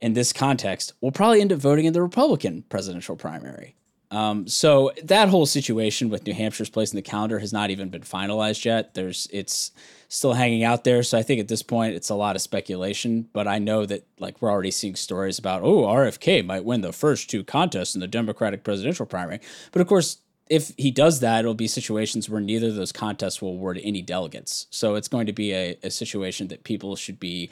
[0.01, 3.75] in this context will probably end up voting in the Republican presidential primary.
[4.11, 7.89] Um, so that whole situation with New Hampshire's place in the calendar has not even
[7.89, 8.95] been finalized yet.
[8.95, 9.73] There's it's
[10.09, 11.03] still hanging out there.
[11.03, 13.29] So I think at this point it's a lot of speculation.
[13.33, 16.93] But I know that like we're already seeing stories about oh RFK might win the
[16.93, 19.41] first two contests in the Democratic presidential primary.
[19.73, 23.43] But of course, if he does that, it'll be situations where neither of those contests
[23.43, 24.67] will award any delegates.
[24.71, 27.51] So it's going to be a, a situation that people should be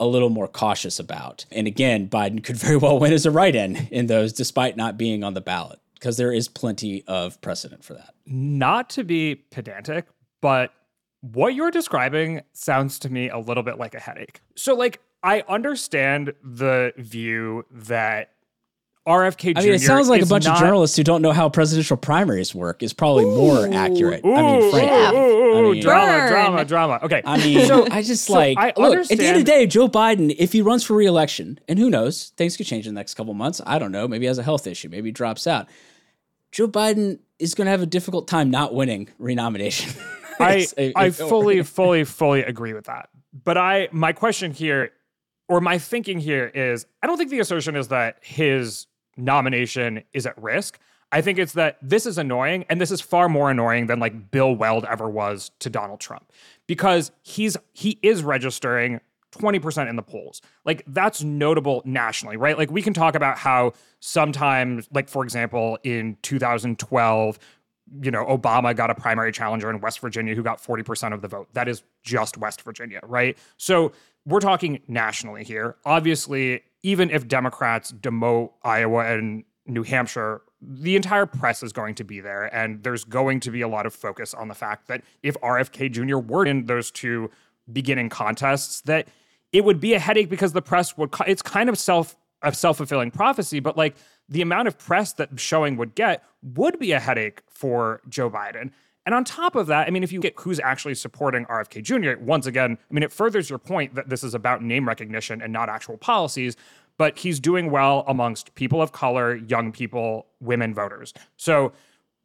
[0.00, 1.44] a little more cautious about.
[1.50, 4.96] And again, Biden could very well win as a write in in those despite not
[4.96, 8.14] being on the ballot because there is plenty of precedent for that.
[8.24, 10.06] Not to be pedantic,
[10.40, 10.72] but
[11.20, 14.40] what you're describing sounds to me a little bit like a headache.
[14.54, 18.30] So, like, I understand the view that
[19.08, 19.58] RFK Jr.
[19.58, 21.96] I mean, it sounds like a bunch not- of journalists who don't know how presidential
[21.96, 24.20] primaries work is probably more accurate.
[24.24, 25.18] I mean, frankly.
[25.18, 27.00] ooh, ooh, I mean- drama, drama, drama.
[27.02, 28.98] Okay, I mean, so I just so like I look.
[29.10, 31.90] At the end of the day, Joe Biden, if he runs for reelection, and who
[31.90, 33.60] knows, things could change in the next couple months.
[33.66, 34.06] I don't know.
[34.06, 34.88] Maybe he has a health issue.
[34.88, 35.66] Maybe he drops out.
[36.52, 39.92] Joe Biden is going to have a difficult time not winning renomination.
[40.40, 43.08] I If- if- I fully, fully, fully agree with that.
[43.44, 44.90] But I my question here,
[45.48, 48.86] or my thinking here is, I don't think the assertion is that his
[49.18, 50.78] nomination is at risk.
[51.10, 54.30] I think it's that this is annoying, and this is far more annoying than like
[54.30, 56.30] Bill Weld ever was to Donald Trump,
[56.66, 59.00] because he's he is registering
[59.32, 60.42] 20% in the polls.
[60.64, 62.56] Like that's notable nationally, right?
[62.56, 67.38] Like we can talk about how sometimes, like for example, in 2012,
[68.02, 71.28] you know, Obama got a primary challenger in West Virginia who got 40% of the
[71.28, 71.48] vote.
[71.54, 73.36] That is just West Virginia, right?
[73.56, 73.92] So
[74.26, 75.76] we're talking nationally here.
[75.84, 82.04] Obviously, even if Democrats demote Iowa and New Hampshire the entire press is going to
[82.04, 85.02] be there, and there's going to be a lot of focus on the fact that
[85.22, 86.18] if RFK Jr.
[86.18, 87.30] were in those two
[87.72, 89.08] beginning contests, that
[89.52, 91.14] it would be a headache because the press would.
[91.26, 93.96] It's kind of self a self fulfilling prophecy, but like
[94.28, 98.70] the amount of press that showing would get would be a headache for Joe Biden.
[99.08, 102.22] And on top of that, I mean, if you get who's actually supporting RFK Jr.,
[102.22, 105.50] once again, I mean, it furthers your point that this is about name recognition and
[105.50, 106.58] not actual policies,
[106.98, 111.14] but he's doing well amongst people of color, young people, women voters.
[111.38, 111.72] So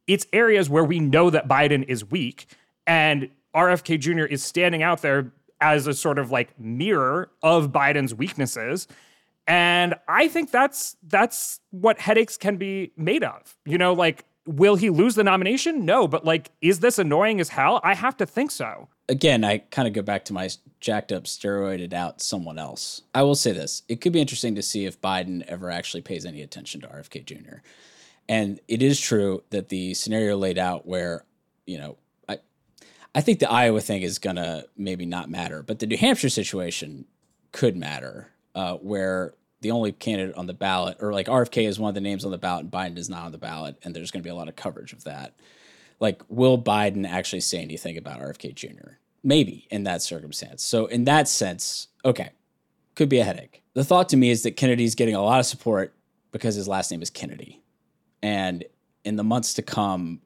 [0.06, 2.48] it's areas where we know that Biden is weak,
[2.86, 4.24] and RFK Jr.
[4.24, 8.88] is standing out there as a sort of like mirror of Biden's weaknesses.
[9.46, 13.56] And I think that's that's what headaches can be made of.
[13.64, 15.84] You know, like will he lose the nomination?
[15.84, 17.80] No, but like is this annoying as hell?
[17.82, 18.88] I have to think so.
[19.08, 20.48] Again, I kind of go back to my
[20.80, 23.02] jacked up steroided out someone else.
[23.14, 23.82] I will say this.
[23.88, 27.24] It could be interesting to see if Biden ever actually pays any attention to RFK
[27.24, 27.56] Jr.
[28.28, 31.24] And it is true that the scenario laid out where,
[31.66, 32.38] you know, I
[33.14, 37.06] I think the Iowa thing is gonna maybe not matter, but the New Hampshire situation
[37.52, 41.88] could matter uh, where the only candidate on the ballot, or like RFK is one
[41.88, 44.10] of the names on the ballot, and Biden is not on the ballot, and there's
[44.10, 45.34] going to be a lot of coverage of that.
[46.00, 48.98] Like, will Biden actually say anything about RFK Jr.?
[49.22, 50.62] Maybe in that circumstance.
[50.62, 52.32] So, in that sense, okay,
[52.94, 53.62] could be a headache.
[53.72, 55.94] The thought to me is that Kennedy's getting a lot of support
[56.30, 57.62] because his last name is Kennedy.
[58.22, 58.66] And
[59.02, 60.20] in the months to come,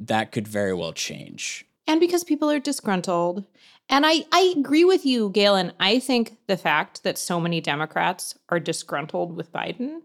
[0.00, 1.66] that could very well change.
[1.86, 3.44] And because people are disgruntled
[3.88, 5.72] and I, I agree with you, Galen.
[5.78, 10.00] I think the fact that so many Democrats are disgruntled with Biden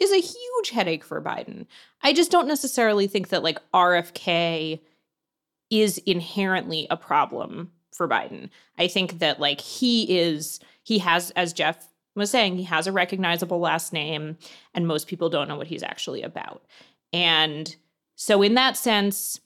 [0.00, 1.66] is a huge headache for Biden.
[2.02, 4.80] I just don't necessarily think that like RFK
[5.70, 8.48] is inherently a problem for Biden.
[8.78, 12.92] I think that like he is, he has, as Geoff was saying, he has a
[12.92, 14.38] recognizable last name,
[14.74, 16.64] and most people don't know what he's actually about.
[17.12, 17.74] And
[18.16, 19.40] so, in that sense,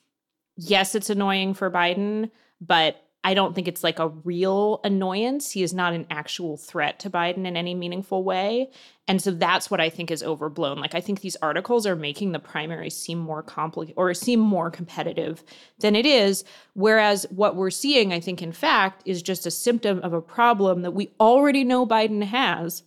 [0.56, 5.52] yes, it's annoying for Biden, but I don't think it's like a real annoyance.
[5.52, 8.70] He is not an actual threat to Biden in any meaningful way.
[9.06, 10.78] And so that's what I think is overblown.
[10.78, 14.70] Like I think these articles are making the primary seem more complicated or seem more
[14.70, 15.44] competitive
[15.78, 16.44] than it is.
[16.74, 20.82] Whereas what we're seeing, I think, in fact, is just a symptom of a problem
[20.82, 22.82] that we already know Biden has,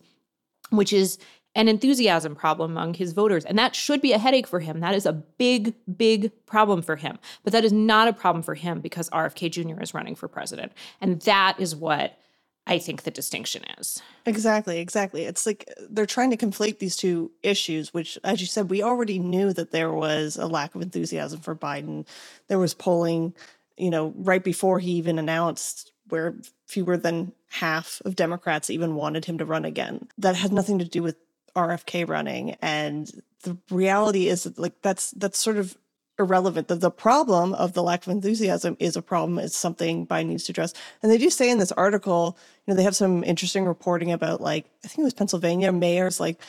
[0.70, 1.18] which is
[1.56, 3.44] an enthusiasm problem among his voters.
[3.46, 4.80] And that should be a headache for him.
[4.80, 7.18] That is a big, big problem for him.
[7.42, 9.80] But that is not a problem for him because RFK Jr.
[9.80, 10.72] is running for president.
[11.00, 12.18] And that is what
[12.66, 14.02] I think the distinction is.
[14.26, 15.24] Exactly, exactly.
[15.24, 19.18] It's like they're trying to conflate these two issues, which, as you said, we already
[19.18, 22.06] knew that there was a lack of enthusiasm for Biden.
[22.48, 23.34] There was polling,
[23.78, 26.34] you know, right before he even announced where
[26.66, 30.08] fewer than half of Democrats even wanted him to run again.
[30.18, 31.16] That had nothing to do with
[31.56, 32.56] RFK running.
[32.62, 33.10] And
[33.42, 35.76] the reality is that, like that's that's sort of
[36.18, 36.68] irrelevant.
[36.68, 39.38] The, the problem of the lack of enthusiasm is a problem.
[39.38, 40.72] It's something Biden needs to address.
[41.02, 44.40] And they do say in this article, you know, they have some interesting reporting about
[44.40, 46.40] like I think it was Pennsylvania mayors like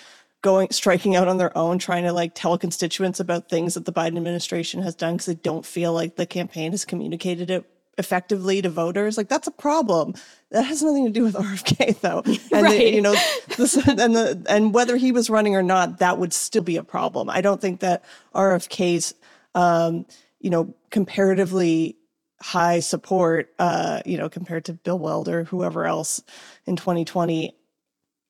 [0.41, 3.93] going striking out on their own trying to like tell constituents about things that the
[3.93, 7.65] Biden administration has done because they don't feel like the campaign has communicated it
[7.97, 10.13] effectively to voters like that's a problem.
[10.51, 12.21] That has nothing to do with rfk though.
[12.25, 12.77] And right.
[12.77, 13.15] the, you know
[13.57, 16.83] this, and the and whether he was running or not that would still be a
[16.83, 17.29] problem.
[17.29, 19.13] I don't think that rfk's
[19.55, 20.05] um,
[20.39, 21.97] you know comparatively
[22.41, 26.21] high support uh, you know compared to bill weld or whoever else
[26.67, 27.55] in 2020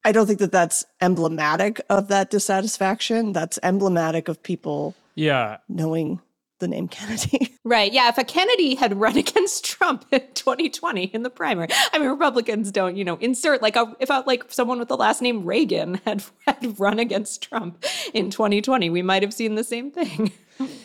[0.06, 3.34] i don't think that that's emblematic of that dissatisfaction.
[3.34, 5.58] That's emblematic of people yeah.
[5.68, 6.22] knowing
[6.60, 7.58] the name Kennedy.
[7.64, 7.92] Right.
[7.92, 8.10] Yeah.
[8.10, 12.72] If a Kennedy had run against Trump in 2020 in the primary, I mean, Republicans
[12.72, 15.96] don't, you know, insert like a, if a, like someone with the last name Reagan
[16.06, 20.32] had, had run against Trump in 2020, we might have seen the same thing.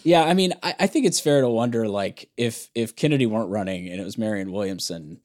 [0.03, 0.25] yeah.
[0.25, 3.89] I mean, I, I think it's fair to wonder like if, if Kennedy weren't running
[3.89, 5.21] and it was Marianne Williamson,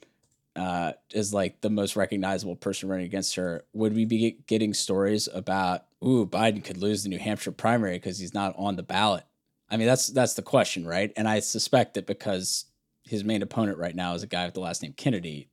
[0.55, 5.29] uh, is like the most recognizable person running against her, would we be getting stories
[5.31, 9.23] about, ooh, Biden could lose the New Hampshire primary because he's not on the ballot?
[9.69, 11.12] I mean, that's that's the question, right?
[11.17, 12.65] And I suspect that because
[13.03, 15.49] his main opponent right now is a guy with the last name Kennedy,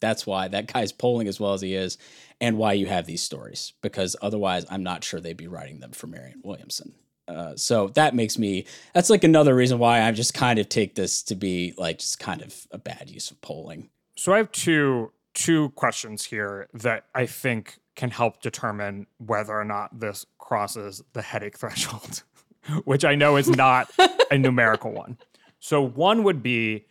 [0.00, 1.98] that's why that guy's polling as well as he is,
[2.40, 3.72] and why you have these stories.
[3.82, 6.94] Because otherwise, I'm not sure they'd be writing them for Marianne Williamson.
[7.28, 10.94] Uh, so that makes me that's like another reason why I just kind of take
[10.94, 13.90] this to be like just kind of a bad use of polling.
[14.16, 19.64] So I have two two questions here that I think can help determine whether or
[19.64, 22.22] not this crosses the headache threshold.
[22.84, 23.90] which I know is not
[24.30, 25.18] a numerical one.
[25.58, 26.86] So one would be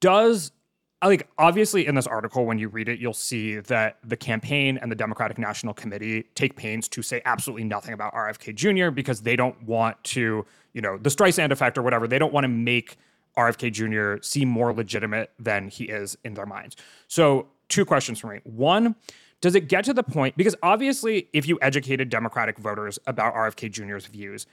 [0.00, 0.52] does
[1.02, 4.90] like obviously in this article when you read it you'll see that the campaign and
[4.90, 9.36] the democratic national committee take pains to say absolutely nothing about rfk jr because they
[9.36, 12.96] don't want to you know the streisand effect or whatever they don't want to make
[13.36, 16.74] rfk jr seem more legitimate than he is in their minds
[17.06, 18.96] so two questions for me one
[19.40, 23.70] does it get to the point because obviously if you educated democratic voters about rfk
[23.70, 24.46] jr's views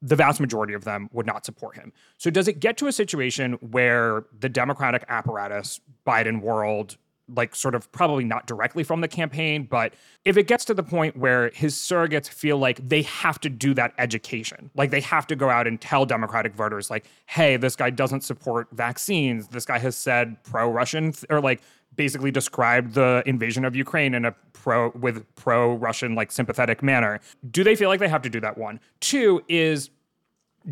[0.00, 1.92] the vast majority of them would not support him.
[2.18, 6.96] So, does it get to a situation where the Democratic apparatus, Biden world,
[7.34, 9.94] like sort of probably not directly from the campaign, but
[10.24, 13.74] if it gets to the point where his surrogates feel like they have to do
[13.74, 17.76] that education, like they have to go out and tell Democratic voters, like, hey, this
[17.76, 19.48] guy doesn't support vaccines.
[19.48, 21.60] This guy has said pro Russian th- or like
[21.98, 27.20] basically described the invasion of Ukraine in a pro with pro Russian like sympathetic manner.
[27.50, 28.80] Do they feel like they have to do that one?
[29.00, 29.90] Two is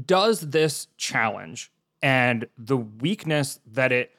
[0.06, 1.70] does this challenge
[2.02, 4.12] and the weakness that it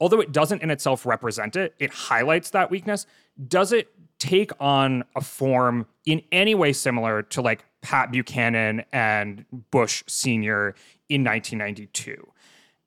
[0.00, 3.06] although it doesn't in itself represent it, it highlights that weakness.
[3.48, 3.88] Does it
[4.18, 10.74] take on a form in any way similar to like Pat Buchanan and Bush Sr.
[11.08, 12.26] in 1992,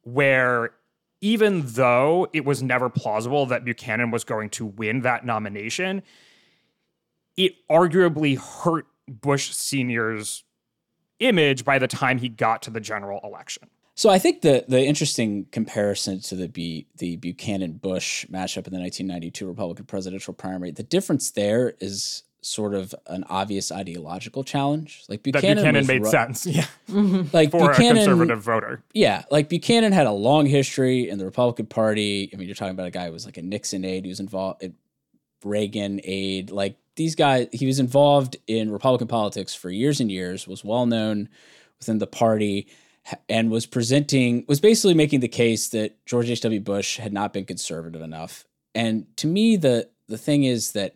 [0.01, 0.71] where
[1.21, 6.03] even though it was never plausible that Buchanan was going to win that nomination,
[7.35, 10.43] it arguably hurt Bush Sr.'s
[11.19, 13.69] image by the time he got to the general election.
[13.95, 18.73] So I think the the interesting comparison to the B, the Buchanan Bush matchup in
[18.73, 25.03] the 1992 Republican presidential primary, the difference there is sort of an obvious ideological challenge.
[25.09, 26.65] Like Buchanan, that Buchanan made ru- sense, yeah,
[27.33, 28.83] Like for Buchanan, a conservative voter.
[28.93, 32.29] Yeah, like Buchanan had a long history in the Republican Party.
[32.33, 34.19] I mean, you're talking about a guy who was like a Nixon aide, who was
[34.19, 34.63] involved,
[35.43, 36.51] Reagan aide.
[36.51, 40.47] Like these guys, he was involved in Republican politics for years and years.
[40.47, 41.29] Was well known
[41.79, 42.67] within the party,
[43.29, 46.41] and was presenting, was basically making the case that George H.
[46.41, 46.59] W.
[46.59, 48.45] Bush had not been conservative enough.
[48.73, 50.95] And to me, the the thing is that,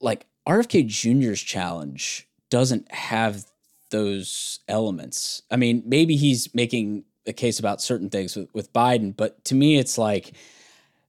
[0.00, 3.44] like RFK Jr.'s challenge doesn't have
[3.90, 5.42] those elements.
[5.50, 9.54] I mean, maybe he's making a case about certain things with, with Biden, but to
[9.54, 10.32] me, it's like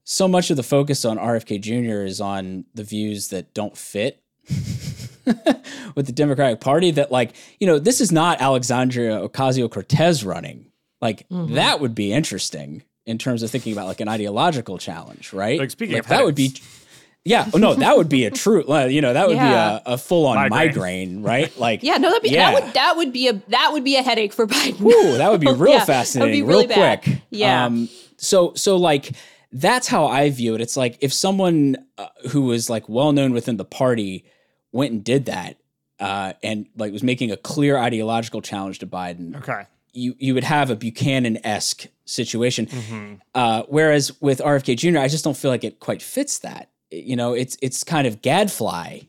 [0.04, 2.06] so much of the focus on RFK Jr.
[2.06, 4.24] is on the views that don't fit
[5.96, 6.92] with the Democratic Party.
[6.92, 10.72] That, like, you know, this is not Alexandria Ocasio Cortez running.
[11.02, 11.56] Like, mm-hmm.
[11.56, 15.60] that would be interesting in terms of thinking about like an ideological challenge, right?
[15.60, 16.54] Like, speaking of that would be.
[17.26, 17.48] Headaches.
[17.48, 19.80] Yeah, oh, no, that would be a true, you know, that would Yeah.
[19.84, 20.68] be a, a full on Migraine.
[20.68, 21.58] migraine, right?
[21.60, 22.52] Like, Yeah, no, that'd be Yeah.
[22.52, 24.82] that would that would be a that would be a headache for Biden.
[24.82, 27.02] Ooh, that would be real Yeah, that would fascinating, be real bad.
[27.04, 27.22] quick.
[27.30, 27.66] Yeah.
[27.66, 29.12] Um, so so like
[29.52, 30.62] that's how I view it.
[30.62, 34.26] It's like if someone uh, who was like well known within the party
[34.72, 35.58] went and did that,
[36.00, 39.64] uh, and like was making a clear ideological challenge to Biden, Okay.
[39.94, 42.66] you you would have a Buchanan esque situation.
[42.68, 43.14] Mm-hmm.
[43.36, 46.70] Uh, whereas with RFK Jr., I just don't feel like it quite fits that.
[46.92, 49.02] You know, it's it's kind of gadfly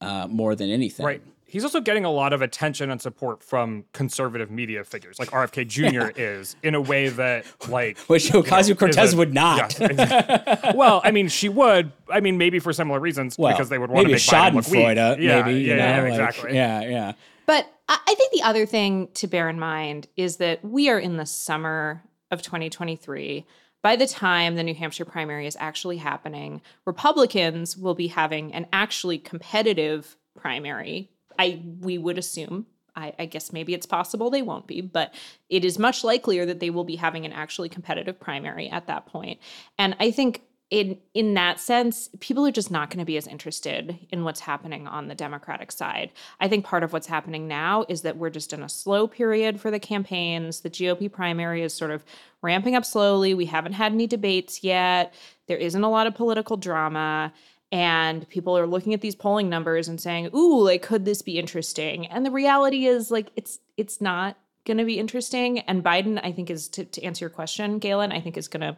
[0.00, 1.06] uh, more than anything.
[1.06, 1.22] Right.
[1.44, 5.66] He's also getting a lot of attention and support from conservative media figures, like RFK
[5.66, 6.12] Jr.
[6.20, 9.76] is, in a way that, like, Which you know, Ocasio Cortez would not.
[9.80, 10.72] Yes, exactly.
[10.76, 11.90] well, I mean, she would.
[12.08, 14.54] I mean, maybe for similar reasons, Well, because they would want to maybe make Biden
[14.54, 14.80] look weak.
[14.96, 15.60] Schadenfreude, Yeah, maybe.
[15.60, 16.54] yeah, you know, yeah, like, exactly.
[16.54, 17.12] Yeah, yeah.
[17.46, 21.00] But I I think the other thing to bear in mind is that we are
[21.00, 23.44] in the summer of 2023.
[23.82, 28.66] By the time the New Hampshire primary is actually happening, Republicans will be having an
[28.72, 31.10] actually competitive primary.
[31.38, 32.66] I we would assume.
[32.96, 35.14] I, I guess maybe it's possible they won't be, but
[35.48, 39.06] it is much likelier that they will be having an actually competitive primary at that
[39.06, 39.38] point.
[39.78, 43.26] And I think in in that sense, people are just not going to be as
[43.26, 46.12] interested in what's happening on the Democratic side.
[46.38, 49.60] I think part of what's happening now is that we're just in a slow period
[49.60, 50.60] for the campaigns.
[50.60, 52.04] The GOP primary is sort of
[52.40, 53.34] ramping up slowly.
[53.34, 55.12] We haven't had any debates yet.
[55.48, 57.32] There isn't a lot of political drama.
[57.72, 61.38] And people are looking at these polling numbers and saying, "Ooh, like could this be
[61.38, 65.60] interesting?" And the reality is, like, it's it's not going to be interesting.
[65.60, 68.60] And Biden, I think, is to, to answer your question, Galen, I think is going
[68.60, 68.76] to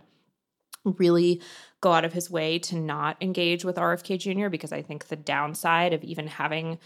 [0.84, 1.40] really
[1.82, 4.48] go out of his way to not engage with RFK Jr.
[4.48, 6.78] because I think the downside of even having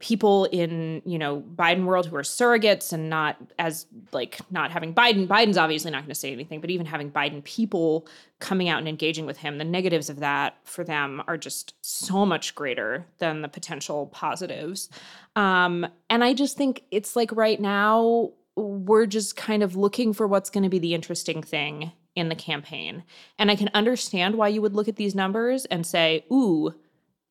[0.00, 4.94] people in you know Biden world who are surrogates and not as like not having
[4.94, 8.06] Biden Biden's obviously not going to say anything but even having Biden people
[8.38, 12.24] coming out and engaging with him the negatives of that for them are just so
[12.24, 14.88] much greater than the potential positives
[15.34, 20.28] um and I just think it's like right now we're just kind of looking for
[20.28, 23.04] what's going to be the interesting thing in the campaign
[23.38, 26.74] and I can understand why you would look at these numbers and say ooh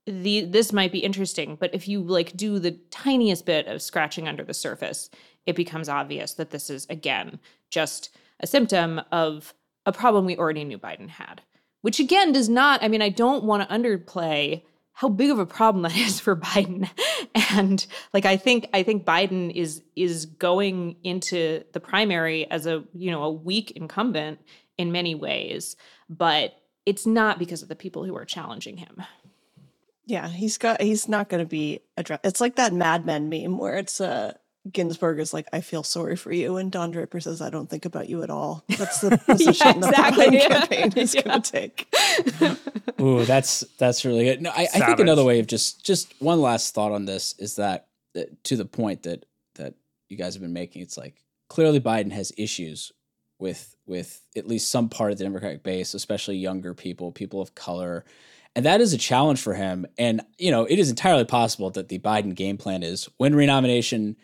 [0.05, 4.27] the this might be interesting but if you like do the tiniest bit of scratching
[4.27, 5.09] under the surface
[5.45, 9.53] it becomes obvious that this is again just a symptom of
[9.85, 11.41] a problem we already knew Biden had,
[11.81, 15.45] which again does not, I mean, I don't want to underplay how big of a
[15.45, 16.89] problem that is for Biden.
[17.51, 22.83] And like I think I think Biden is is going into the primary as a,
[22.93, 24.39] you know, a weak incumbent
[24.78, 25.75] in many ways,
[26.09, 26.55] but
[26.86, 29.03] it's not because of the people who are challenging him.
[30.05, 32.25] Yeah, he's got he's not going to be addressed.
[32.25, 34.34] It's like that Mad Men meme where it's uh
[34.71, 37.86] Ginsberg is like, I feel sorry for you, and Don Draper says, I don't think
[37.86, 38.63] about you at all.
[38.78, 40.25] That's the position yeah, exactly.
[40.25, 41.21] the Biden campaign is yeah.
[41.21, 41.95] going to take.
[43.01, 44.41] Ooh, that's that's really good.
[44.41, 47.55] No, I, I, think another way of just just one last thought on this is
[47.57, 49.25] that uh, to the point that
[49.55, 49.75] that
[50.09, 52.91] you guys have been making, it's like clearly Biden has issues
[53.39, 57.55] with with at least some part of the Democratic base, especially younger people, people of
[57.55, 58.03] color.
[58.55, 59.85] And that is a challenge for him.
[59.97, 64.17] And, you know, it is entirely possible that the Biden game plan is win renomination,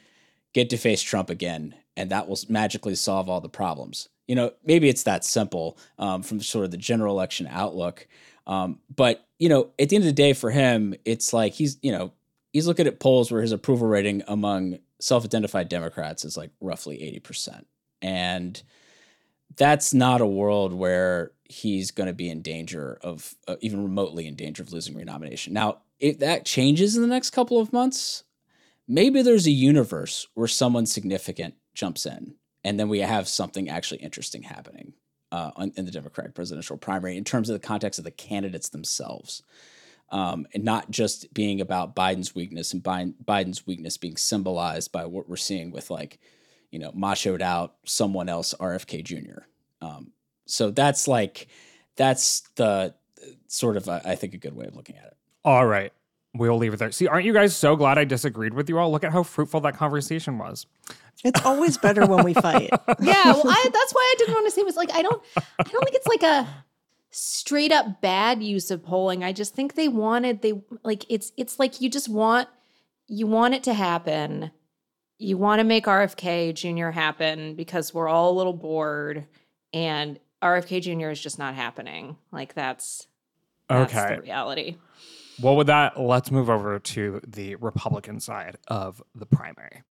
[0.53, 4.09] get to face Trump again, and that will magically solve all the problems.
[4.27, 8.07] You know, maybe it's that simple um, from sort of the general election outlook.
[8.47, 11.77] Um, but, you know, at the end of the day for him, it's like he's,
[11.81, 12.11] you know,
[12.51, 16.97] he's looking at polls where his approval rating among self identified Democrats is like roughly
[17.23, 17.65] 80%.
[18.01, 18.61] And,
[19.57, 24.27] that's not a world where he's going to be in danger of uh, even remotely
[24.27, 25.53] in danger of losing renomination.
[25.53, 28.23] Now, if that changes in the next couple of months,
[28.87, 33.99] maybe there's a universe where someone significant jumps in and then we have something actually
[33.99, 34.93] interesting happening
[35.31, 39.43] uh, in the Democratic presidential primary in terms of the context of the candidates themselves.
[40.09, 45.27] Um, and not just being about Biden's weakness and Biden's weakness being symbolized by what
[45.27, 46.19] we're seeing with like
[46.73, 49.43] you know, machoed out someone else, RFK Jr.
[49.79, 50.11] Um,
[50.47, 51.47] so that's like,
[51.95, 52.95] that's the
[53.47, 55.17] sort of, uh, I think, a good way of looking at it.
[55.45, 55.93] All right.
[56.33, 56.91] We'll leave it there.
[56.91, 58.91] See, aren't you guys so glad I disagreed with you all?
[58.91, 60.65] Look at how fruitful that conversation was.
[61.23, 62.71] It's always better when we fight.
[62.99, 65.21] yeah, well, I, that's why I didn't want to say it was like I don't,
[65.37, 66.47] I don't think it's like a
[67.11, 69.23] straight up bad use of polling.
[69.23, 72.49] I just think they wanted they like it's it's like you just want
[73.07, 74.51] you want it to happen
[75.17, 76.89] you want to make RFK Jr.
[76.89, 79.25] happen because we're all a little bored
[79.71, 81.09] and RFK Jr.
[81.09, 82.17] is just not happening.
[82.31, 83.07] Like that's,
[83.69, 84.15] that's okay.
[84.15, 84.77] the reality.
[85.41, 89.83] Well, with that, let's move over to the Republican side of the primary.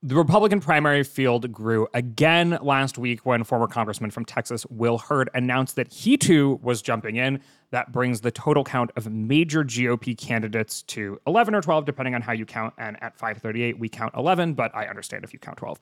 [0.00, 5.28] The Republican primary field grew again last week when former Congressman from Texas, Will Hurd,
[5.34, 7.40] announced that he too was jumping in.
[7.72, 12.22] That brings the total count of major GOP candidates to 11 or 12, depending on
[12.22, 12.74] how you count.
[12.78, 15.80] And at 538, we count 11, but I understand if you count 12.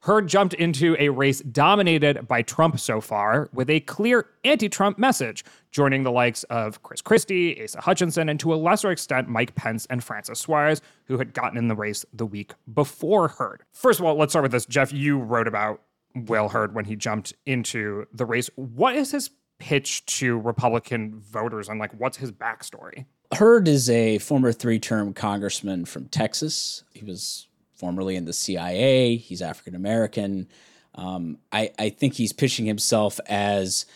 [0.00, 4.98] Hurd jumped into a race dominated by Trump so far with a clear anti Trump
[4.98, 9.54] message, joining the likes of Chris Christie, Asa Hutchinson, and to a lesser extent, Mike
[9.54, 13.62] Pence and Francis Suarez, who had gotten in the race the week before Hurd.
[13.72, 14.66] First of all, let's start with this.
[14.66, 15.82] Geoff, you wrote about
[16.14, 18.50] Will Hurd when he jumped into the race.
[18.56, 23.06] What is his pitch to Republican voters and like what's his backstory?
[23.34, 26.84] Hurd is a former three term congressman from Texas.
[26.94, 29.16] He was formerly in the CIA.
[29.16, 30.48] He's African American.
[30.94, 33.86] Um, I, I think he's pitching himself as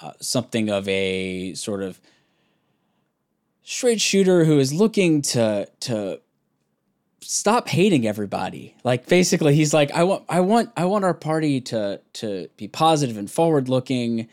[0.00, 2.00] uh, something of a sort of
[3.62, 6.20] straight shooter who is looking to to
[7.20, 8.74] stop hating everybody.
[8.84, 12.68] Like basically, he's like, I want, I want, I want our party to to be
[12.68, 14.28] positive and forward looking,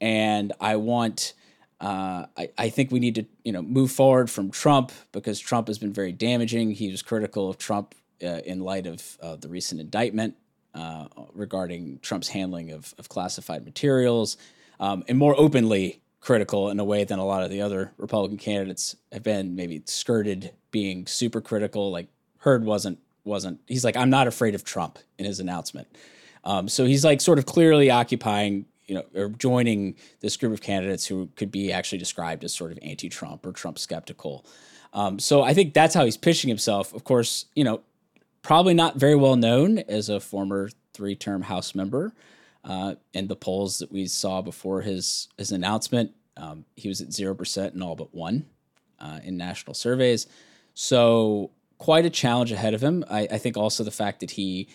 [0.00, 1.34] and I want.
[1.80, 5.66] Uh, I, I think we need to, you know, move forward from Trump because Trump
[5.66, 6.70] has been very damaging.
[6.70, 10.36] He was critical of Trump uh, in light of uh, the recent indictment
[10.76, 14.36] uh, regarding Trump's handling of, of classified materials,
[14.82, 18.36] um, and more openly critical in a way than a lot of the other Republican
[18.36, 21.92] candidates have been, maybe skirted being super critical.
[21.92, 22.08] Like
[22.38, 23.60] Hurd wasn't wasn't.
[23.68, 25.86] He's like, I'm not afraid of Trump in his announcement.
[26.44, 30.60] Um, so he's like sort of clearly occupying you know, or joining this group of
[30.60, 34.44] candidates who could be actually described as sort of anti-Trump or Trump skeptical.
[34.92, 36.92] Um, so I think that's how he's pitching himself.
[36.92, 37.80] Of course, you know,
[38.42, 42.12] probably not very well known as a former three term House member.
[42.64, 47.08] Uh, in the polls that we saw before his, his announcement, um, he was at
[47.08, 48.46] 0% in all but one
[49.00, 50.26] uh, in national surveys.
[50.74, 53.04] So, quite a challenge ahead of him.
[53.10, 54.68] I, I think also the fact that he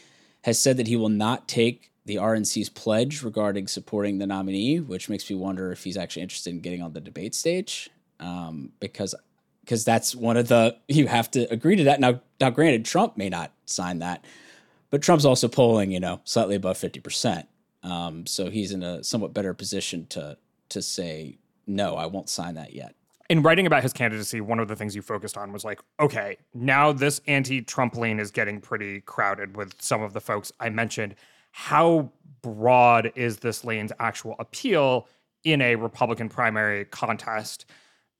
[0.43, 5.07] has said that he will not take the RNC's pledge regarding supporting the nominee, which
[5.07, 7.89] makes me wonder if he's actually interested in getting on the debate stage.
[8.19, 9.15] Um, because
[9.61, 11.99] because that's one of the you have to agree to that.
[11.99, 14.25] Now, now, granted, Trump may not sign that,
[14.89, 17.47] but Trump's also polling, you know, slightly above fifty percent.
[17.83, 20.37] Um, so he's in a somewhat better position to
[20.69, 22.95] to say no, I won't sign that yet.
[23.29, 26.37] In writing about his candidacy, one of the things you focused on was like, okay,
[26.53, 31.15] now this anti-Trump lane is getting pretty crowded with some of the folks I mentioned.
[31.51, 32.11] how
[32.41, 35.07] broad is this lane's actual appeal
[35.43, 37.65] in a Republican primary contest?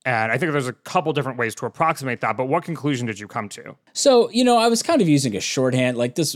[0.05, 3.19] And I think there's a couple different ways to approximate that, but what conclusion did
[3.19, 3.75] you come to?
[3.93, 6.35] So, you know, I was kind of using a shorthand like this.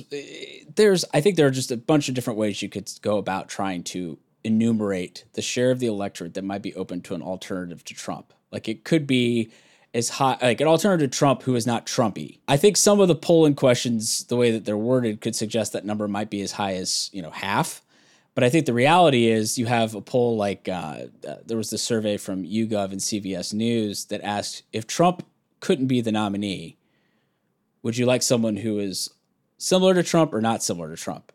[0.76, 3.50] There's, I think there are just a bunch of different ways you could go about
[3.50, 7.84] trying to enumerate the share of the electorate that might be open to an alternative
[7.86, 8.34] to Trump.
[8.52, 9.52] Like it could be
[9.94, 12.40] as high, like an alternative to Trump who is not Trumpy.
[12.48, 15.86] I think some of the polling questions, the way that they're worded, could suggest that
[15.86, 17.82] number might be as high as, you know, half.
[18.34, 21.70] But I think the reality is you have a poll like uh, uh, there was
[21.70, 25.26] this survey from YouGov and CBS News that asked if Trump
[25.60, 26.78] couldn't be the nominee,
[27.84, 29.10] would you like someone who is
[29.62, 31.32] similar to Trump or not similar to Trump?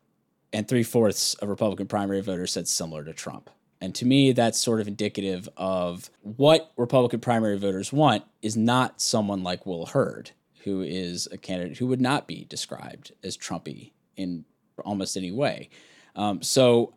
[0.52, 3.50] And three fourths of Republican primary voters said similar to Trump.
[3.80, 9.00] And to me, that's sort of indicative of what Republican primary voters want is not
[9.00, 10.30] someone like Will Hurd,
[10.64, 14.44] who is a candidate who would not be described as Trumpy in
[14.84, 15.68] almost any way.
[16.14, 16.94] Um, so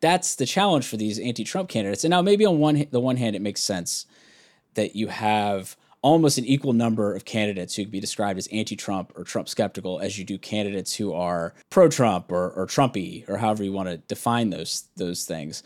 [0.00, 2.04] that's the challenge for these anti-Trump candidates.
[2.04, 4.06] And now maybe on one the one hand, it makes sense
[4.74, 5.76] that you have
[6.06, 9.98] almost an equal number of candidates who could be described as anti-Trump or Trump skeptical
[9.98, 13.96] as you do candidates who are pro-Trump or, or Trumpy or however you want to
[13.96, 15.64] define those those things,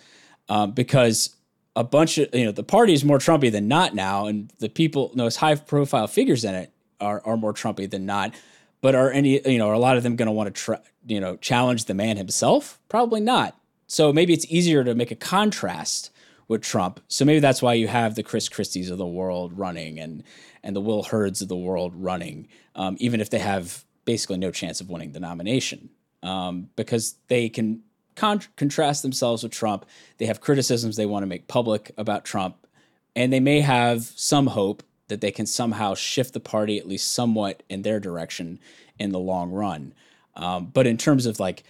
[0.48, 1.36] um, because
[1.76, 4.70] a bunch of you know the party is more Trumpy than not now, and the
[4.70, 6.72] people those high-profile figures in it
[7.02, 8.34] are are more Trumpy than not.
[8.80, 11.20] But are any you know are a lot of them going to want to you
[11.20, 12.80] know challenge the man himself?
[12.88, 13.58] Probably not.
[13.88, 16.10] So maybe it's easier to make a contrast
[16.50, 16.98] with Trump.
[17.06, 20.24] So maybe that's why you have the Chris Christies of the world running and
[20.64, 24.50] and the Will Hurds of the world running, um, even if they have basically no
[24.50, 25.90] chance of winning the nomination,
[26.24, 27.82] um, because they can
[28.16, 29.86] con- contrast themselves with Trump.
[30.18, 32.66] They have criticisms they want to make public about Trump,
[33.14, 37.14] and they may have some hope that they can somehow shift the party at least
[37.14, 38.58] somewhat in their direction
[38.98, 39.94] in the long run.
[40.34, 41.62] Um, but in terms of like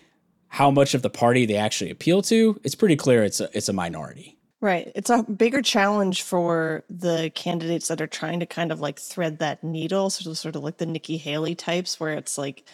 [0.49, 3.69] how much of the party they actually appeal to, it's pretty clear it's a, it's
[3.69, 4.39] a minority.
[4.63, 4.93] Right.
[4.95, 9.39] It's a bigger challenge for the candidates that are trying to kind of like thread
[9.39, 12.65] that needle, sort of sort of like the Nikki Haley types, where it's like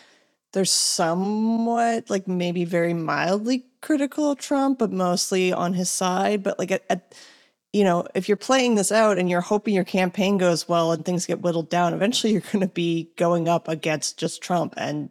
[0.53, 6.43] they're somewhat like maybe very mildly critical of Trump, but mostly on his side.
[6.43, 7.15] But like at, at
[7.73, 11.05] you know, if you're playing this out and you're hoping your campaign goes well and
[11.05, 14.75] things get whittled down, eventually you're going to be going up against just Trump.
[14.77, 15.11] And,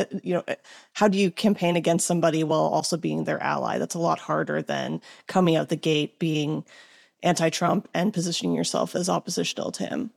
[0.00, 0.54] Uh, you know, uh,
[0.94, 3.78] how do you campaign against somebody while also being their ally?
[3.78, 6.64] That's a lot harder than coming out the gate being
[7.22, 10.10] anti Trump and positioning yourself as oppositional to him.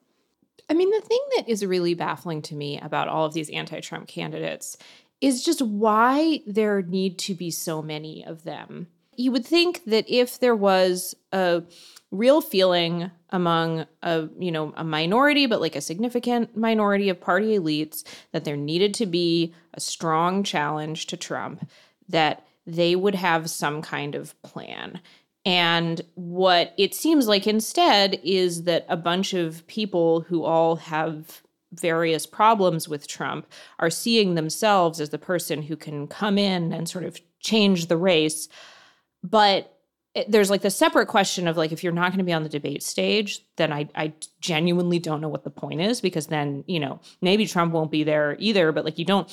[0.70, 3.80] I mean, the thing that is really baffling to me about all of these anti
[3.82, 4.78] Trump candidates
[5.22, 8.88] is just why there need to be so many of them.
[9.16, 11.64] You would think that if there was a
[12.12, 17.58] real feeling among a you know a minority but like a significant minority of party
[17.58, 21.68] elites that there needed to be a strong challenge to Trump
[22.08, 25.02] that they would have some kind of plan.
[25.46, 31.42] And what it seems like instead is that a bunch of people who all have
[31.74, 33.48] various problems with Trump
[33.80, 37.98] are seeing themselves as the person who can come in and sort of change the
[37.98, 38.48] race
[39.24, 39.70] but
[40.14, 42.44] it, there's like the separate question of like if you're not going to be on
[42.44, 46.64] the debate stage then I, I genuinely don't know what the point is because then
[46.68, 49.32] you know maybe trump won't be there either but like you don't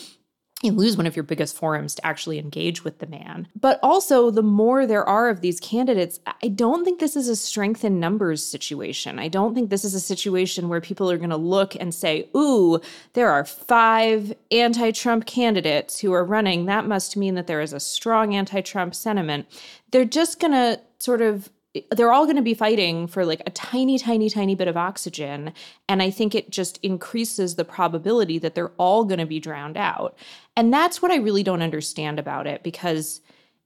[0.63, 3.49] you lose one of your biggest forums to actually engage with the man.
[3.59, 7.37] But also, the more there are of these candidates, I don't think this is a
[7.37, 9.19] strength in numbers situation.
[9.19, 12.29] I don't think this is a situation where people are going to look and say,
[12.37, 12.79] ooh,
[13.15, 16.67] there are five anti Trump candidates who are running.
[16.67, 19.47] That must mean that there is a strong anti Trump sentiment.
[19.93, 21.49] They're just going to sort of
[21.93, 25.53] they're all going to be fighting for like a tiny tiny tiny bit of oxygen
[25.89, 29.77] and i think it just increases the probability that they're all going to be drowned
[29.77, 30.19] out.
[30.57, 33.21] And that's what i really don't understand about it because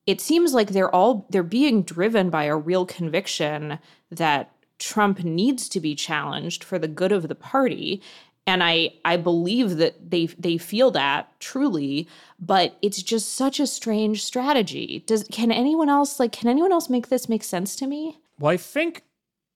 [0.07, 3.79] it seems like they're all they're being driven by a real conviction
[4.11, 8.03] that Trump needs to be challenged for the good of the party
[8.47, 13.67] and I I believe that they they feel that truly, but it's just such a
[13.67, 15.05] strange strategy.
[15.07, 18.19] Does can anyone else like can anyone else make this make sense to me?
[18.39, 19.05] Well, I think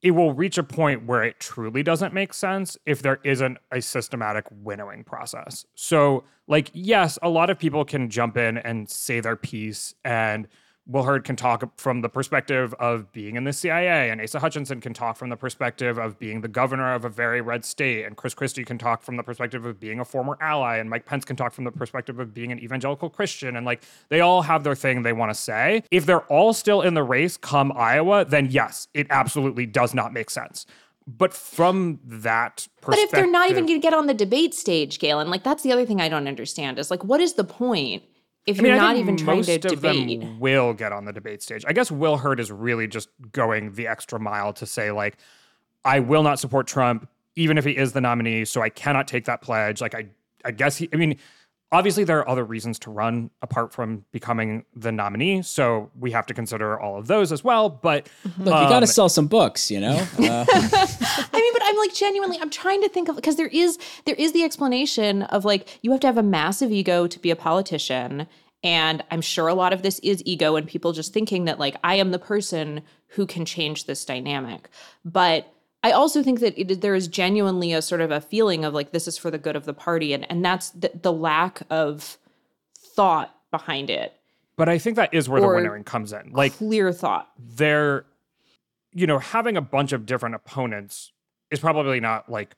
[0.00, 3.82] it will reach a point where it truly doesn't make sense if there isn't a
[3.82, 5.66] systematic winnowing process.
[5.74, 10.46] So, like, yes, a lot of people can jump in and say their piece and
[10.88, 14.80] Will Hurd can talk from the perspective of being in the CIA, and Asa Hutchinson
[14.80, 18.16] can talk from the perspective of being the governor of a very red state, and
[18.16, 21.26] Chris Christie can talk from the perspective of being a former ally, and Mike Pence
[21.26, 23.56] can talk from the perspective of being an evangelical Christian.
[23.56, 25.84] And like they all have their thing they want to say.
[25.90, 30.14] If they're all still in the race come Iowa, then yes, it absolutely does not
[30.14, 30.64] make sense.
[31.06, 34.54] But from that perspective, But if they're not even going to get on the debate
[34.54, 37.44] stage, Galen, like that's the other thing I don't understand is like, what is the
[37.44, 38.02] point?
[38.48, 40.20] If I mean, you're I not think even trying most to of debate.
[40.20, 41.64] them will get on the debate stage.
[41.66, 45.18] I guess Will Hurd is really just going the extra mile to say like,
[45.84, 48.44] I will not support Trump even if he is the nominee.
[48.44, 49.80] So I cannot take that pledge.
[49.80, 50.08] Like I,
[50.44, 50.88] I guess he.
[50.92, 51.18] I mean,
[51.70, 55.42] obviously there are other reasons to run apart from becoming the nominee.
[55.42, 57.68] So we have to consider all of those as well.
[57.68, 60.06] But Look, you got um, to sell some books, you know.
[60.28, 63.78] Uh, I mean, but I'm like genuinely, I'm trying to think of because there is
[64.04, 67.30] there is the explanation of like you have to have a massive ego to be
[67.30, 68.26] a politician.
[68.62, 71.76] And I'm sure a lot of this is ego and people just thinking that like
[71.82, 74.68] I am the person who can change this dynamic.
[75.04, 75.50] But
[75.82, 78.90] I also think that it, there is genuinely a sort of a feeling of like
[78.90, 82.18] this is for the good of the party, and and that's the, the lack of
[82.96, 84.12] thought behind it,
[84.56, 86.32] But I think that is where Or- the winnowing comes in.
[86.32, 87.30] Like clear thought.
[87.38, 88.04] they're,
[88.92, 91.12] you know, having a bunch of different opponents
[91.50, 92.56] is probably not like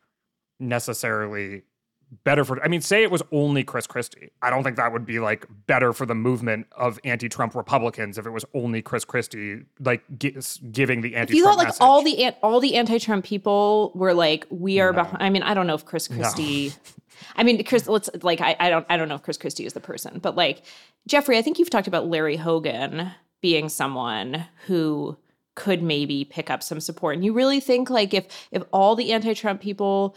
[0.58, 1.62] necessarily
[2.24, 2.62] better for.
[2.62, 4.30] I mean, say it was only Chris Christie.
[4.42, 8.26] I don't think that would be like better for the movement of anti-Trump Republicans if
[8.26, 10.36] it was only Chris Christie like gi-
[10.72, 11.80] giving the anti-Trump If you thought like message.
[11.80, 15.18] all the all the anti-Trump people were like, we are behind.
[15.20, 16.72] I mean, I don't know if Chris Christie.
[17.36, 17.86] I mean, Chris.
[17.86, 20.36] Let's like, I, I don't, I don't know if Chris Christie is the person, but
[20.36, 20.62] like
[21.06, 23.10] Geoffrey, I think you've talked about Larry Hogan
[23.42, 25.16] being someone who
[25.54, 29.12] could maybe pick up some support, and you really think like if if all the
[29.12, 30.16] anti-Trump people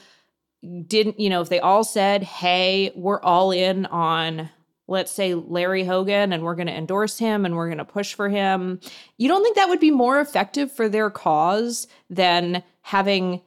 [0.87, 4.49] didn't, you know, if they all said, hey, we're all in on.
[4.85, 8.13] Let's say Larry Hogan, and we're going to endorse him and we're going to push
[8.13, 8.81] for him.
[9.17, 13.41] You don't think that would be more effective for their cause than having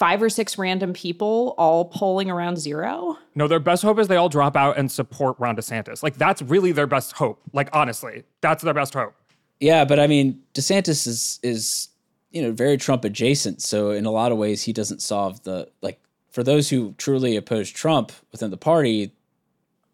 [0.00, 3.18] five or six random people all polling around zero?
[3.34, 6.02] No, their best hope is they all drop out and support Ron DeSantis.
[6.02, 7.40] Like that's really their best hope.
[7.52, 9.14] Like honestly, that's their best hope.
[9.60, 11.88] yeah, but I mean, DeSantis is is
[12.30, 15.68] you know very Trump adjacent, so in a lot of ways he doesn't solve the
[15.82, 16.00] like
[16.30, 19.12] for those who truly oppose Trump within the party.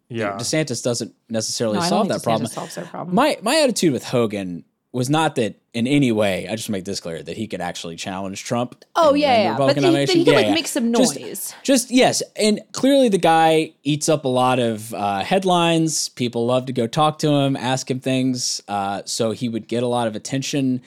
[0.09, 0.37] Yeah.
[0.37, 2.47] DeSantis doesn't necessarily No, I don't solve think that problem.
[2.49, 3.15] Solves their problem.
[3.15, 4.63] My my attitude with Hogan
[4.93, 6.47] was not that in any way.
[6.47, 8.83] I just make this clear that he could actually challenge Trump.
[8.95, 9.57] Oh, and- yeah, and the yeah.
[9.57, 10.53] But Republican he- that he could, Yeah, like, yeah.
[10.53, 11.53] make some Just- noise.
[11.61, 16.07] Just yes, and clearly the guy eats up a lot of uh, headlines.
[16.09, 19.83] People love to go talk to him, ask him things, uh, so he would get
[19.83, 20.81] a lot of attention.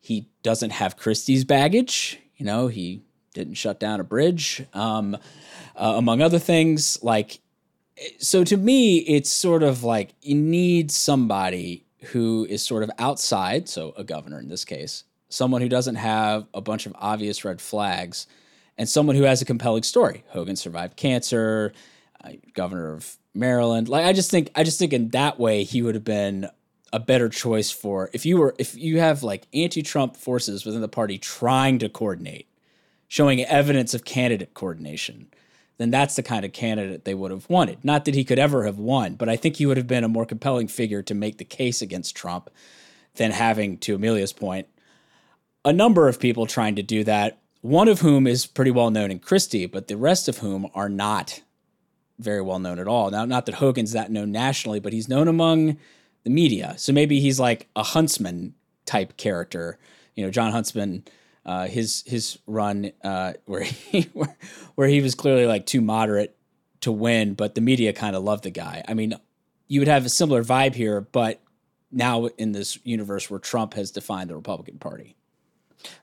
[0.00, 2.18] He doesn't have Christie's baggage.
[2.36, 3.02] You know, he
[3.36, 5.14] didn't shut down a bridge, um,
[5.76, 6.98] uh, among other things.
[7.02, 7.38] Like,
[8.18, 13.68] so to me, it's sort of like you need somebody who is sort of outside,
[13.68, 17.60] so a governor in this case, someone who doesn't have a bunch of obvious red
[17.60, 18.26] flags,
[18.78, 20.24] and someone who has a compelling story.
[20.28, 21.72] Hogan survived cancer,
[22.24, 23.88] uh, governor of Maryland.
[23.88, 26.48] Like I just think, I just think in that way he would have been
[26.92, 30.88] a better choice for if you were if you have like anti-Trump forces within the
[30.88, 32.48] party trying to coordinate,
[33.08, 35.28] showing evidence of candidate coordination
[35.78, 37.84] then that's the kind of candidate they would have wanted.
[37.84, 40.08] Not that he could ever have won, but I think he would have been a
[40.08, 42.50] more compelling figure to make the case against Trump
[43.16, 44.68] than having, to Amelia's point,
[45.64, 49.10] a number of people trying to do that, one of whom is pretty well known
[49.10, 51.42] in Christie, but the rest of whom are not
[52.18, 53.10] very well known at all.
[53.10, 55.76] Now, not that Hogan's that known nationally, but he's known among
[56.24, 56.74] the media.
[56.78, 58.54] So maybe he's like a huntsman
[58.86, 59.78] type character.
[60.14, 61.04] You know, Jon Huntsman
[61.46, 64.02] uh, his his run uh, where he
[64.74, 66.36] where, he was clearly like too moderate
[66.80, 68.84] to win, but the media kind of loved the guy.
[68.86, 69.14] I mean,
[69.68, 71.40] you would have a similar vibe here, but
[71.90, 75.16] now in this universe where Trump has defined the Republican Party.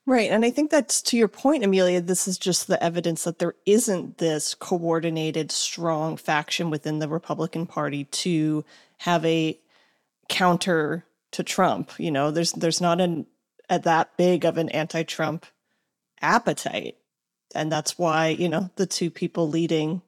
[0.05, 0.31] Right.
[0.31, 1.99] And I think that's to your point, Amelia.
[1.99, 7.65] This is just the evidence that there isn't this coordinated, strong faction within the Republican
[7.65, 8.63] Party to
[8.99, 9.59] have a
[10.29, 11.91] counter to Trump.
[11.97, 13.25] You know, there's there's not an
[13.69, 15.45] that big of an anti-Trump
[16.21, 16.97] appetite.
[17.55, 20.01] And that's why, you know, the two people leading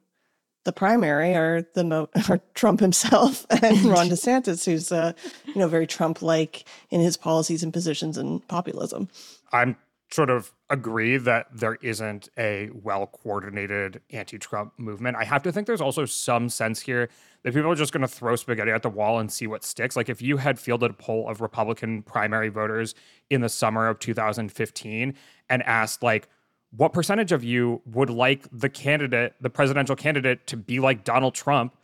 [0.66, 5.12] the primary are the mo- are Trump himself and Ron DeSantis, who's uh,
[5.46, 9.08] you know very Trump-like in his policies and positions and populism.
[9.52, 9.76] I'm
[10.10, 15.16] sort of agree that there isn't a well coordinated anti Trump movement.
[15.16, 17.08] I have to think there's also some sense here
[17.42, 19.96] that people are just going to throw spaghetti at the wall and see what sticks.
[19.96, 22.94] Like if you had fielded a poll of Republican primary voters
[23.30, 25.14] in the summer of 2015
[25.48, 26.28] and asked, like,
[26.76, 31.34] what percentage of you would like the candidate, the presidential candidate, to be like Donald
[31.34, 31.74] Trump?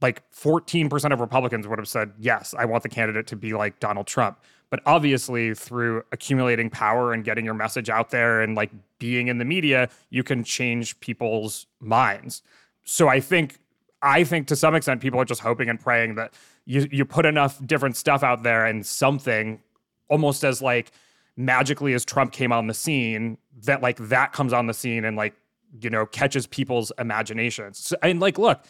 [0.00, 3.78] Like 14% of Republicans would have said, yes, I want the candidate to be like
[3.78, 4.40] Donald Trump.
[4.72, 9.36] But obviously, through accumulating power and getting your message out there and like being in
[9.36, 12.42] the media, you can change people's minds.
[12.82, 13.58] So I think,
[14.00, 16.32] I think to some extent, people are just hoping and praying that
[16.64, 19.60] you you put enough different stuff out there and something
[20.08, 20.90] almost as like
[21.36, 25.18] magically as Trump came on the scene, that like that comes on the scene and
[25.18, 25.34] like,
[25.82, 27.76] you know, catches people's imaginations.
[27.76, 28.64] So, and like, look,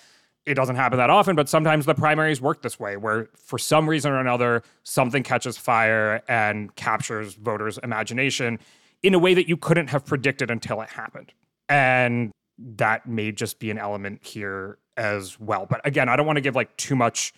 [0.45, 3.89] it doesn't happen that often, but sometimes the primaries work this way, where for some
[3.89, 8.59] reason or another, something catches fire and captures voters' imagination
[9.03, 11.33] in a way that you couldn't have predicted until it happened.
[11.69, 15.67] And that may just be an element here as well.
[15.69, 17.33] But again, I don't want to give like too much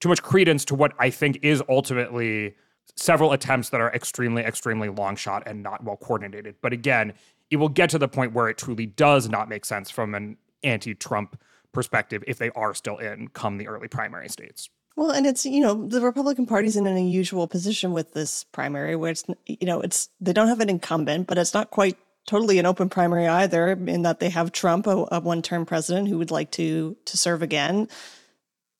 [0.00, 2.56] too much credence to what I think is ultimately
[2.96, 6.56] several attempts that are extremely, extremely long shot and not well coordinated.
[6.62, 7.12] But again,
[7.50, 10.36] it will get to the point where it truly does not make sense from an
[10.62, 11.40] anti-Trump
[11.72, 14.68] perspective if they are still in come the early primary states.
[14.96, 18.96] Well, and it's you know the Republican Party's in an unusual position with this primary,
[18.96, 21.96] where it's you know it's they don't have an incumbent, but it's not quite
[22.26, 26.18] totally an open primary either, in that they have Trump, a, a one-term president who
[26.18, 27.88] would like to to serve again.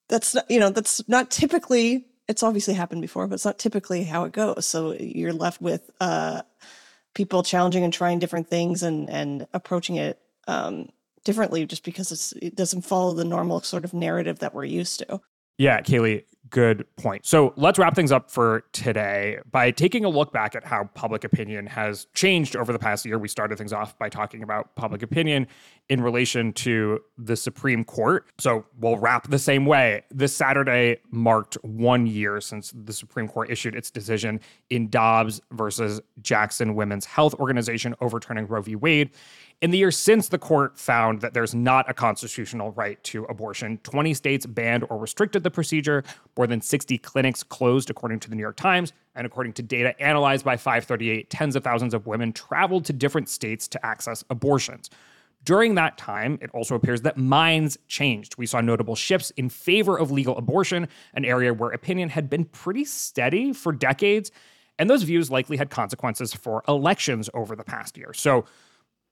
[0.08, 2.06] That's not, you know that's not typically.
[2.28, 4.64] It's obviously happened before, but it's not typically how it goes.
[4.64, 6.42] So you're left with uh,
[7.14, 10.90] people challenging and trying different things and and approaching it um,
[11.24, 15.20] differently just because it doesn't follow the normal sort of narrative that we're used to.
[15.58, 17.26] Yeah, Kaleigh, good point.
[17.26, 21.24] So let's wrap things up for today by taking a look back at how public
[21.24, 23.18] opinion has changed over the past year.
[23.18, 25.46] We started things off by talking about public opinion
[25.90, 28.26] in relation to the Supreme Court.
[28.38, 30.04] So we'll wrap the same way.
[30.10, 36.00] This Saturday marked one year since the Supreme Court issued its decision in Dobbs versus
[36.22, 38.76] Jackson Women's Health Organization overturning Roe v.
[38.76, 39.10] Wade.
[39.62, 43.78] In the year since the court found that there's not a constitutional right to abortion,
[43.82, 46.02] 20 states banned or restricted the procedure.
[46.36, 48.92] More than 60 clinics closed, according to the New York Times.
[49.14, 53.28] And according to data analyzed by 538, tens of thousands of women traveled to different
[53.28, 54.88] states to access abortions.
[55.42, 58.36] During that time, it also appears that minds changed.
[58.36, 62.44] We saw notable shifts in favor of legal abortion, an area where opinion had been
[62.44, 64.30] pretty steady for decades.
[64.78, 68.12] And those views likely had consequences for elections over the past year.
[68.12, 68.44] So,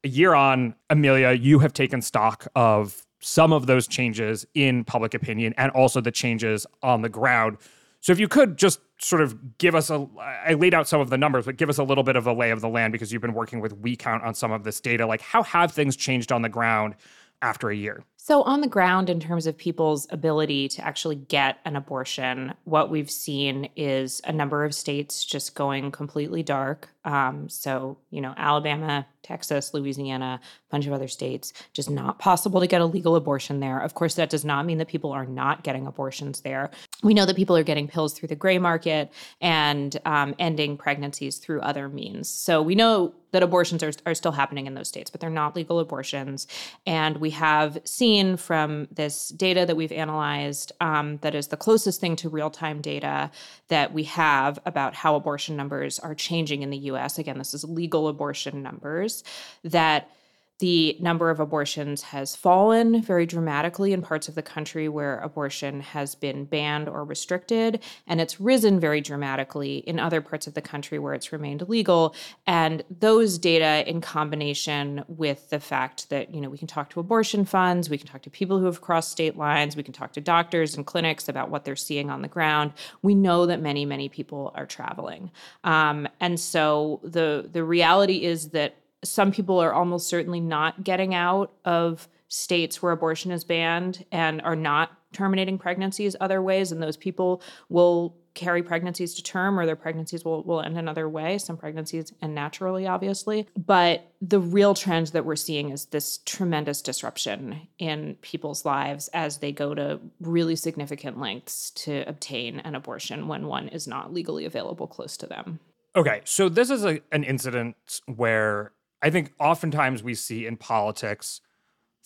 [0.04, 5.14] a year on, Amelia, you have taken stock of some of those changes in public
[5.14, 7.58] opinion and also the changes on the ground.
[8.00, 11.10] So if you could just sort of give us a I laid out some of
[11.10, 13.12] the numbers, but give us a little bit of a lay of the land because
[13.12, 15.06] you've been working with WeCount on some of this data.
[15.06, 16.94] Like how have things changed on the ground
[17.42, 18.04] after a year?
[18.28, 22.90] So, on the ground, in terms of people's ability to actually get an abortion, what
[22.90, 26.90] we've seen is a number of states just going completely dark.
[27.08, 32.60] Um, so, you know, Alabama, Texas, Louisiana, a bunch of other states, just not possible
[32.60, 33.80] to get a legal abortion there.
[33.80, 36.70] Of course, that does not mean that people are not getting abortions there.
[37.02, 41.38] We know that people are getting pills through the gray market and um, ending pregnancies
[41.38, 42.28] through other means.
[42.28, 45.54] So, we know that abortions are, are still happening in those states, but they're not
[45.54, 46.46] legal abortions.
[46.86, 52.00] And we have seen from this data that we've analyzed um, that is the closest
[52.00, 53.30] thing to real time data
[53.68, 56.97] that we have about how abortion numbers are changing in the US.
[57.18, 59.24] Again, this is legal abortion numbers
[59.64, 60.10] that
[60.58, 65.80] the number of abortions has fallen very dramatically in parts of the country where abortion
[65.80, 70.62] has been banned or restricted, and it's risen very dramatically in other parts of the
[70.62, 72.14] country where it's remained legal.
[72.46, 77.00] And those data, in combination with the fact that you know we can talk to
[77.00, 80.12] abortion funds, we can talk to people who have crossed state lines, we can talk
[80.14, 82.72] to doctors and clinics about what they're seeing on the ground.
[83.02, 85.30] We know that many, many people are traveling,
[85.62, 88.74] um, and so the the reality is that
[89.04, 94.40] some people are almost certainly not getting out of states where abortion is banned and
[94.42, 99.66] are not terminating pregnancies other ways and those people will carry pregnancies to term or
[99.66, 103.48] their pregnancies will, will end another way some pregnancies end naturally obviously.
[103.56, 109.38] But the real trend that we're seeing is this tremendous disruption in people's lives as
[109.38, 114.44] they go to really significant lengths to obtain an abortion when one is not legally
[114.44, 115.58] available close to them.
[115.96, 118.72] Okay so this is a, an incident where
[119.02, 121.40] I think oftentimes we see in politics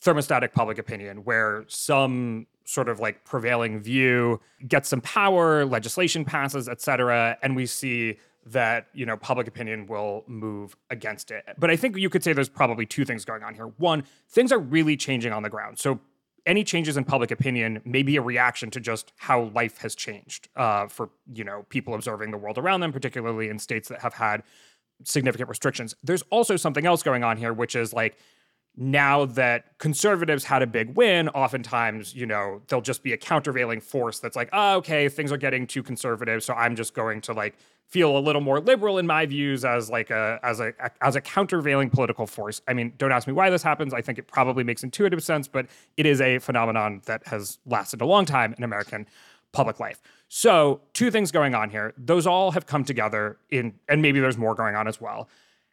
[0.03, 6.69] thermostatic public opinion where some sort of like prevailing view gets some power, legislation passes,
[6.69, 11.45] et cetera, and we see that you know public opinion will move against it.
[11.59, 13.67] But I think you could say there's probably two things going on here.
[13.79, 15.79] One, things are really changing on the ground.
[15.79, 16.01] So
[16.45, 20.49] any changes in public opinion may be a reaction to just how life has changed
[20.57, 24.15] uh, for you know people observing the world around them, particularly in states that have
[24.15, 24.43] had
[25.05, 25.95] significant restrictions.
[26.03, 28.17] There's also something else going on here, which is like
[28.77, 33.81] now that conservatives had a big win, oftentimes, you know, there'll just be a countervailing
[33.81, 37.35] force that's like, oh, okay, things are getting too conservative, so I'm just going to
[37.35, 37.55] like
[37.89, 40.73] feel a little more liberal in my views as like a as a
[41.03, 42.63] as a countervailing political force.
[42.67, 43.93] I mean, don't ask me why this happens.
[43.93, 45.67] I think it probably makes intuitive sense, but
[45.99, 49.07] it is a phenomenon that has lasted a long time in American
[49.53, 50.01] public life.
[50.29, 51.93] So, two things going on here.
[51.97, 55.29] Those all have come together in, and maybe there's more going on as well.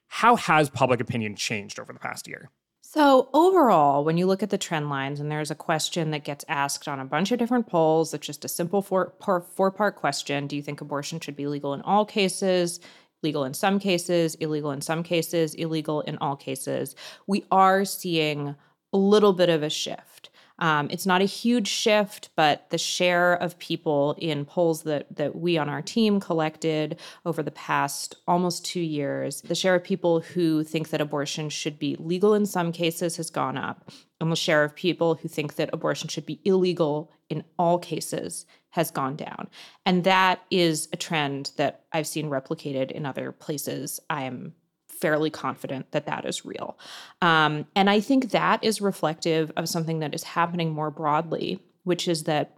[0.07, 2.49] How has public opinion changed over the past year?
[2.82, 6.43] So, overall, when you look at the trend lines, and there's a question that gets
[6.49, 10.47] asked on a bunch of different polls, it's just a simple four, four part question
[10.47, 12.80] Do you think abortion should be legal in all cases?
[13.21, 16.95] Legal in some cases, illegal in some cases, illegal in all cases.
[17.27, 18.55] We are seeing
[18.91, 20.32] a little bit of a shift.
[20.60, 25.36] Um, it's not a huge shift, but the share of people in polls that that
[25.36, 30.20] we on our team collected over the past almost two years, the share of people
[30.20, 33.89] who think that abortion should be legal in some cases has gone up,
[34.20, 38.45] and the share of people who think that abortion should be illegal in all cases
[38.72, 39.47] has gone down.
[39.86, 43.99] And that is a trend that I've seen replicated in other places.
[44.10, 44.53] I am
[44.99, 46.77] fairly confident that that is real.
[47.21, 52.07] Um, and I think that is reflective of something that is happening more broadly, which
[52.07, 52.55] is that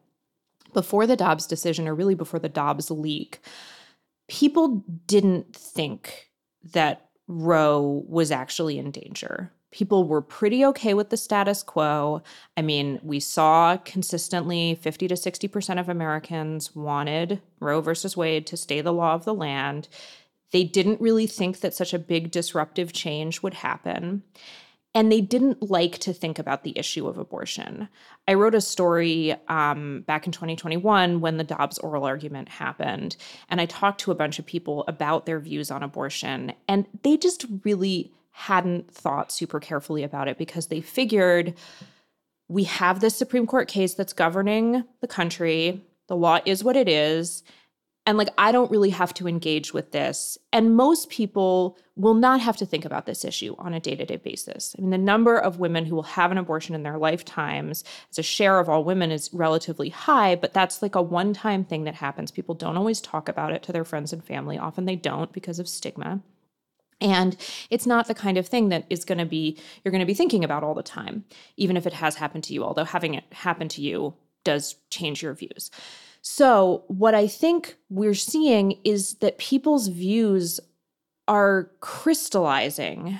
[0.74, 3.40] before the Dobbs decision, or really before the Dobbs leak,
[4.28, 6.30] people didn't think
[6.74, 9.52] that Roe was actually in danger.
[9.72, 12.22] People were pretty okay with the status quo.
[12.58, 18.58] I mean, we saw consistently 50 to 60% of Americans wanted Roe versus Wade to
[18.58, 19.88] stay the law of the land.
[20.52, 24.24] They didn't really think that such a big disruptive change would happen.
[24.94, 27.88] And they didn't like to think about the issue of abortion.
[28.28, 33.16] I wrote a story um, back in 2021 when the Dobbs oral argument happened.
[33.50, 36.52] And I talked to a bunch of people about their views on abortion.
[36.68, 41.54] And they just really hadn't thought super carefully about it because they figured
[42.50, 45.86] we have this Supreme Court case that's governing the country.
[46.08, 47.44] The law is what it is.
[48.08, 50.38] And like, I don't really have to engage with this.
[50.52, 54.06] And most people will not have to think about this issue on a day to
[54.06, 54.76] day basis.
[54.76, 58.18] I mean, the number of women who will have an abortion in their lifetimes as
[58.18, 61.84] a share of all women is relatively high, but that's like a one time thing
[61.84, 62.32] that happens.
[62.32, 64.58] People don't always talk about it to their friends and family.
[64.58, 66.22] Often they don't because of stigma.
[67.00, 67.36] And
[67.70, 70.14] it's not the kind of thing that is going to be, you're going to be
[70.14, 71.26] thinking about all the time,
[71.58, 75.22] even if it has happened to you, although having it happen to you does change
[75.22, 75.72] your views.
[76.22, 80.60] So, what I think we're seeing is that people's views
[81.28, 83.20] are crystallizing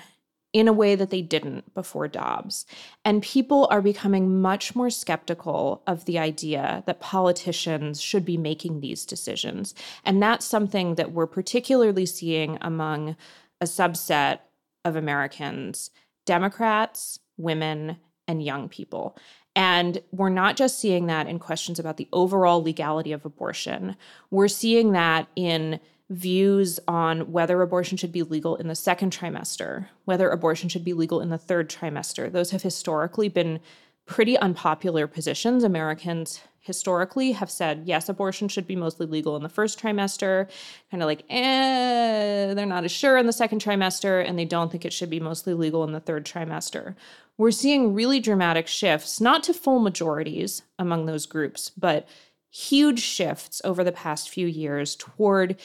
[0.54, 2.66] in a way that they didn't before Dobbs.
[3.06, 8.82] And people are becoming much more skeptical of the idea that politicians should be making
[8.82, 9.74] these decisions.
[10.04, 13.16] And that's something that we're particularly seeing among
[13.62, 14.40] a subset
[14.84, 15.90] of Americans
[16.26, 17.98] Democrats, women,
[18.28, 19.18] and young people.
[19.56, 23.98] And we're not just seeing that in questions about the overall legality of abortion,
[24.30, 25.80] we're seeing that in
[26.10, 30.94] views on whether abortion should be legal in the second trimester, whether abortion should be
[30.94, 32.32] legal in the third trimester.
[32.32, 33.60] Those have historically been
[34.06, 35.64] pretty unpopular positions.
[35.64, 40.48] Americans historically have said, yes, abortion should be mostly legal in the first trimester,
[40.92, 44.72] kind of like, eh, they're not as sure in the second trimester, and they don't
[44.72, 46.96] think it should be mostly legal in the third trimester.
[47.38, 52.08] We're seeing really dramatic shifts, not to full majorities among those groups, but
[52.52, 55.60] huge shifts over the past few years toward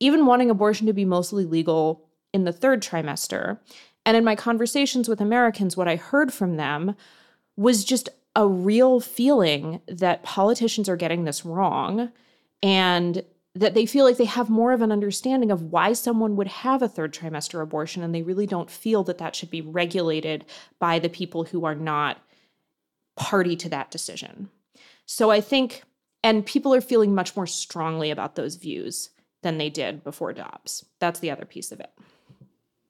[0.00, 3.60] even wanting abortion to be mostly legal in the third trimester.
[4.04, 6.96] And in my conversations with Americans, what I heard from them
[7.56, 12.10] was just a real feeling that politicians are getting this wrong
[12.62, 13.24] and
[13.54, 16.80] that they feel like they have more of an understanding of why someone would have
[16.80, 20.44] a third trimester abortion and they really don't feel that that should be regulated
[20.78, 22.18] by the people who are not
[23.16, 24.48] party to that decision.
[25.04, 25.82] So I think
[26.22, 29.10] and people are feeling much more strongly about those views
[29.42, 30.84] than they did before Dobbs.
[31.00, 31.90] That's the other piece of it.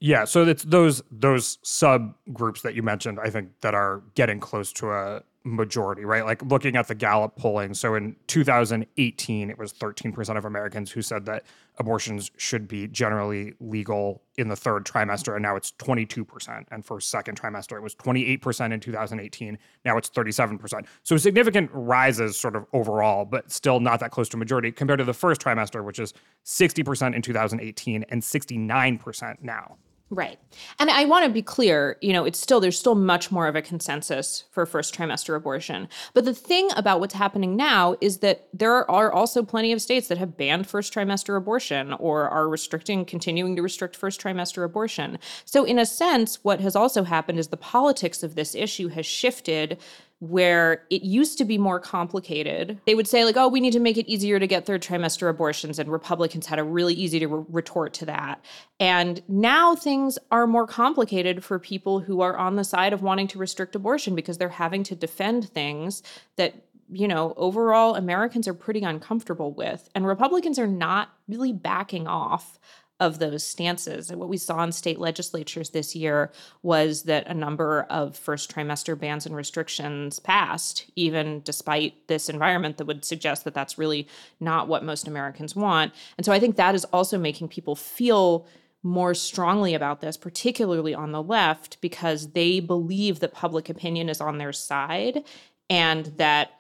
[0.01, 4.73] Yeah, so it's those those subgroups that you mentioned, I think, that are getting close
[4.75, 6.25] to a majority, right?
[6.25, 7.75] Like looking at the Gallup polling.
[7.75, 11.45] So in 2018, it was 13% of Americans who said that
[11.79, 16.65] abortions should be generally legal in the third trimester, and now it's 22%.
[16.71, 19.59] And for second trimester, it was 28% in 2018.
[19.85, 20.87] Now it's 37%.
[21.03, 25.05] So significant rises sort of overall, but still not that close to majority compared to
[25.05, 26.15] the first trimester, which is
[26.45, 29.77] 60% in 2018 and 69% now.
[30.13, 30.39] Right.
[30.79, 33.57] And I want to be clear, you know, it's still, there's still much more of
[33.57, 35.89] a consensus for first trimester abortion.
[36.13, 40.09] But the thing about what's happening now is that there are also plenty of states
[40.09, 45.19] that have banned first trimester abortion or are restricting, continuing to restrict first trimester abortion.
[45.47, 49.07] So, in a sense, what has also happened is the politics of this issue has
[49.07, 49.79] shifted
[50.23, 52.81] where it used to be more complicated.
[52.87, 55.29] They would say, like, oh, we need to make it easier to get third trimester
[55.29, 55.81] abortions.
[55.81, 58.45] And Republicans had a really easy to re- retort to that.
[58.79, 63.27] And now things are more complicated for people who are on the side of wanting
[63.29, 66.05] to restrict abortion because they're having to defend things
[66.37, 66.55] that
[66.95, 69.89] you know, overall Americans are pretty uncomfortable with.
[69.95, 72.59] And Republicans are not really backing off
[73.03, 74.11] of those stances.
[74.11, 76.31] And what we saw in state legislatures this year
[76.63, 82.77] was that a number of first trimester bans and restrictions passed, even despite this environment
[82.77, 84.07] that would suggest that that's really
[84.39, 85.93] not what most Americans want.
[86.17, 88.47] And so I think that is also making people feel
[88.85, 94.21] more strongly about this, particularly on the left, because they believe that public opinion is
[94.21, 95.25] on their side
[95.69, 96.53] and that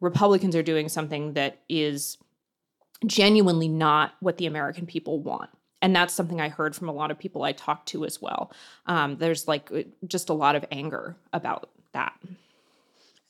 [0.00, 2.16] Republicans are doing something that is
[3.04, 5.50] genuinely not what the American people want.
[5.82, 8.52] And that's something I heard from a lot of people I talked to as well.
[8.86, 12.18] Um, there's like uh, just a lot of anger about that.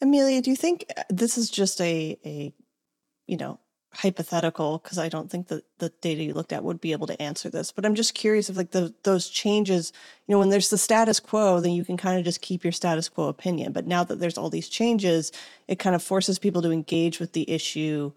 [0.01, 2.53] Amelia, do you think uh, this is just a, a
[3.27, 3.59] you know,
[3.95, 7.21] hypothetical because I don't think that the data you looked at would be able to
[7.21, 7.73] answer this.
[7.73, 9.93] But I'm just curious if like the those changes,
[10.27, 12.73] you know, when there's the status quo, then you can kind of just keep your
[12.73, 13.73] status quo opinion.
[13.73, 15.31] But now that there's all these changes,
[15.69, 18.13] it kind of forces people to engage with the issue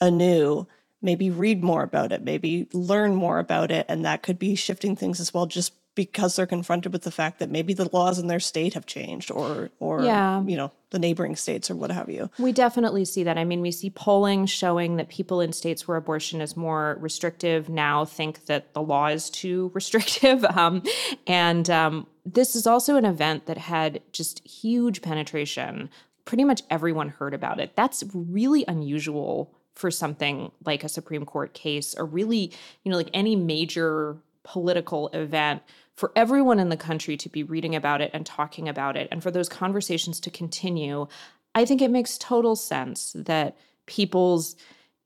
[0.00, 0.66] anew,
[1.02, 4.96] maybe read more about it, maybe learn more about it, and that could be shifting
[4.96, 8.28] things as well just because they're confronted with the fact that maybe the laws in
[8.28, 10.40] their state have changed or or Yeah.
[10.44, 13.36] you know the neighboring states or what have you We definitely see that.
[13.36, 17.68] I mean, we see polling showing that people in states where abortion is more restrictive
[17.68, 20.44] now think that the law is too restrictive.
[20.44, 20.82] Um,
[21.26, 25.90] and um, this is also an event that had just huge penetration.
[26.24, 27.74] Pretty much everyone heard about it.
[27.74, 32.52] That's really unusual for something like a Supreme Court case or really,
[32.84, 35.62] you know, like any major political event
[35.94, 39.22] for everyone in the country to be reading about it and talking about it and
[39.22, 41.06] for those conversations to continue
[41.54, 44.56] i think it makes total sense that people's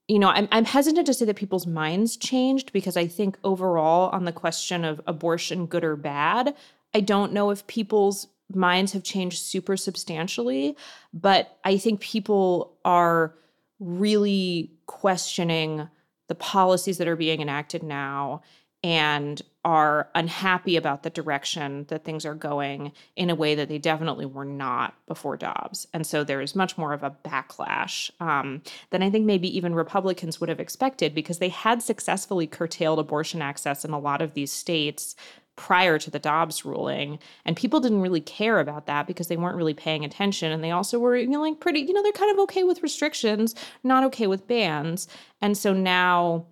[0.06, 4.08] you know I'm, I'm hesitant to say that people's minds changed because i think overall
[4.10, 6.54] on the question of abortion good or bad
[6.94, 10.76] i don't know if people's minds have changed super substantially
[11.12, 13.34] but i think people are
[13.78, 15.88] really questioning
[16.28, 18.42] the policies that are being enacted now
[18.82, 23.78] and are unhappy about the direction that things are going in a way that they
[23.78, 25.86] definitely were not before Dobbs.
[25.94, 29.74] And so there is much more of a backlash um, than I think maybe even
[29.74, 34.34] Republicans would have expected because they had successfully curtailed abortion access in a lot of
[34.34, 35.16] these states
[35.56, 37.18] prior to the Dobbs ruling.
[37.44, 40.50] And people didn't really care about that because they weren't really paying attention.
[40.50, 42.82] And they also were, you know, like pretty, you know, they're kind of okay with
[42.82, 45.06] restrictions, not okay with bans.
[45.40, 46.46] And so now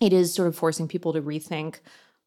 [0.00, 1.76] it is sort of forcing people to rethink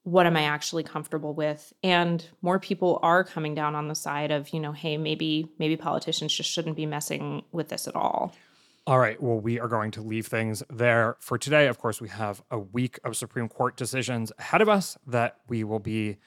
[0.03, 1.73] what am I actually comfortable with?
[1.83, 5.77] And more people are coming down on the side of, you know, hey, maybe maybe
[5.77, 8.33] politicians just shouldn't be messing with this at all.
[8.91, 9.23] All right.
[9.23, 11.67] Well, we are going to leave things there for today.
[11.67, 15.63] Of course, we have a week of Supreme Court decisions ahead of us that we
[15.63, 16.17] will be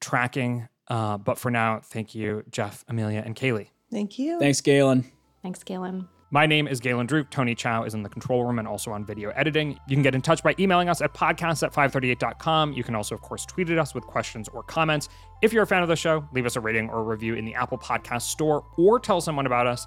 [0.00, 0.68] tracking.
[0.86, 3.70] Uh, but for now, thank you, Geoff, Amelia, and Kaleigh.
[3.90, 5.10] thank you Thanks, Galen.
[5.42, 6.06] Thanks, Galen.
[6.30, 7.30] My name is Galen Druk.
[7.30, 9.72] Tony Chow is in the control room and also on video editing.
[9.88, 12.74] You can get in touch by emailing us at podcasts at 538.com.
[12.74, 15.08] You can also, of course, tweet at us with questions or comments.
[15.42, 17.44] If you're a fan of the show, leave us a rating or a review in
[17.44, 19.86] the Apple Podcast Store or tell someone about us.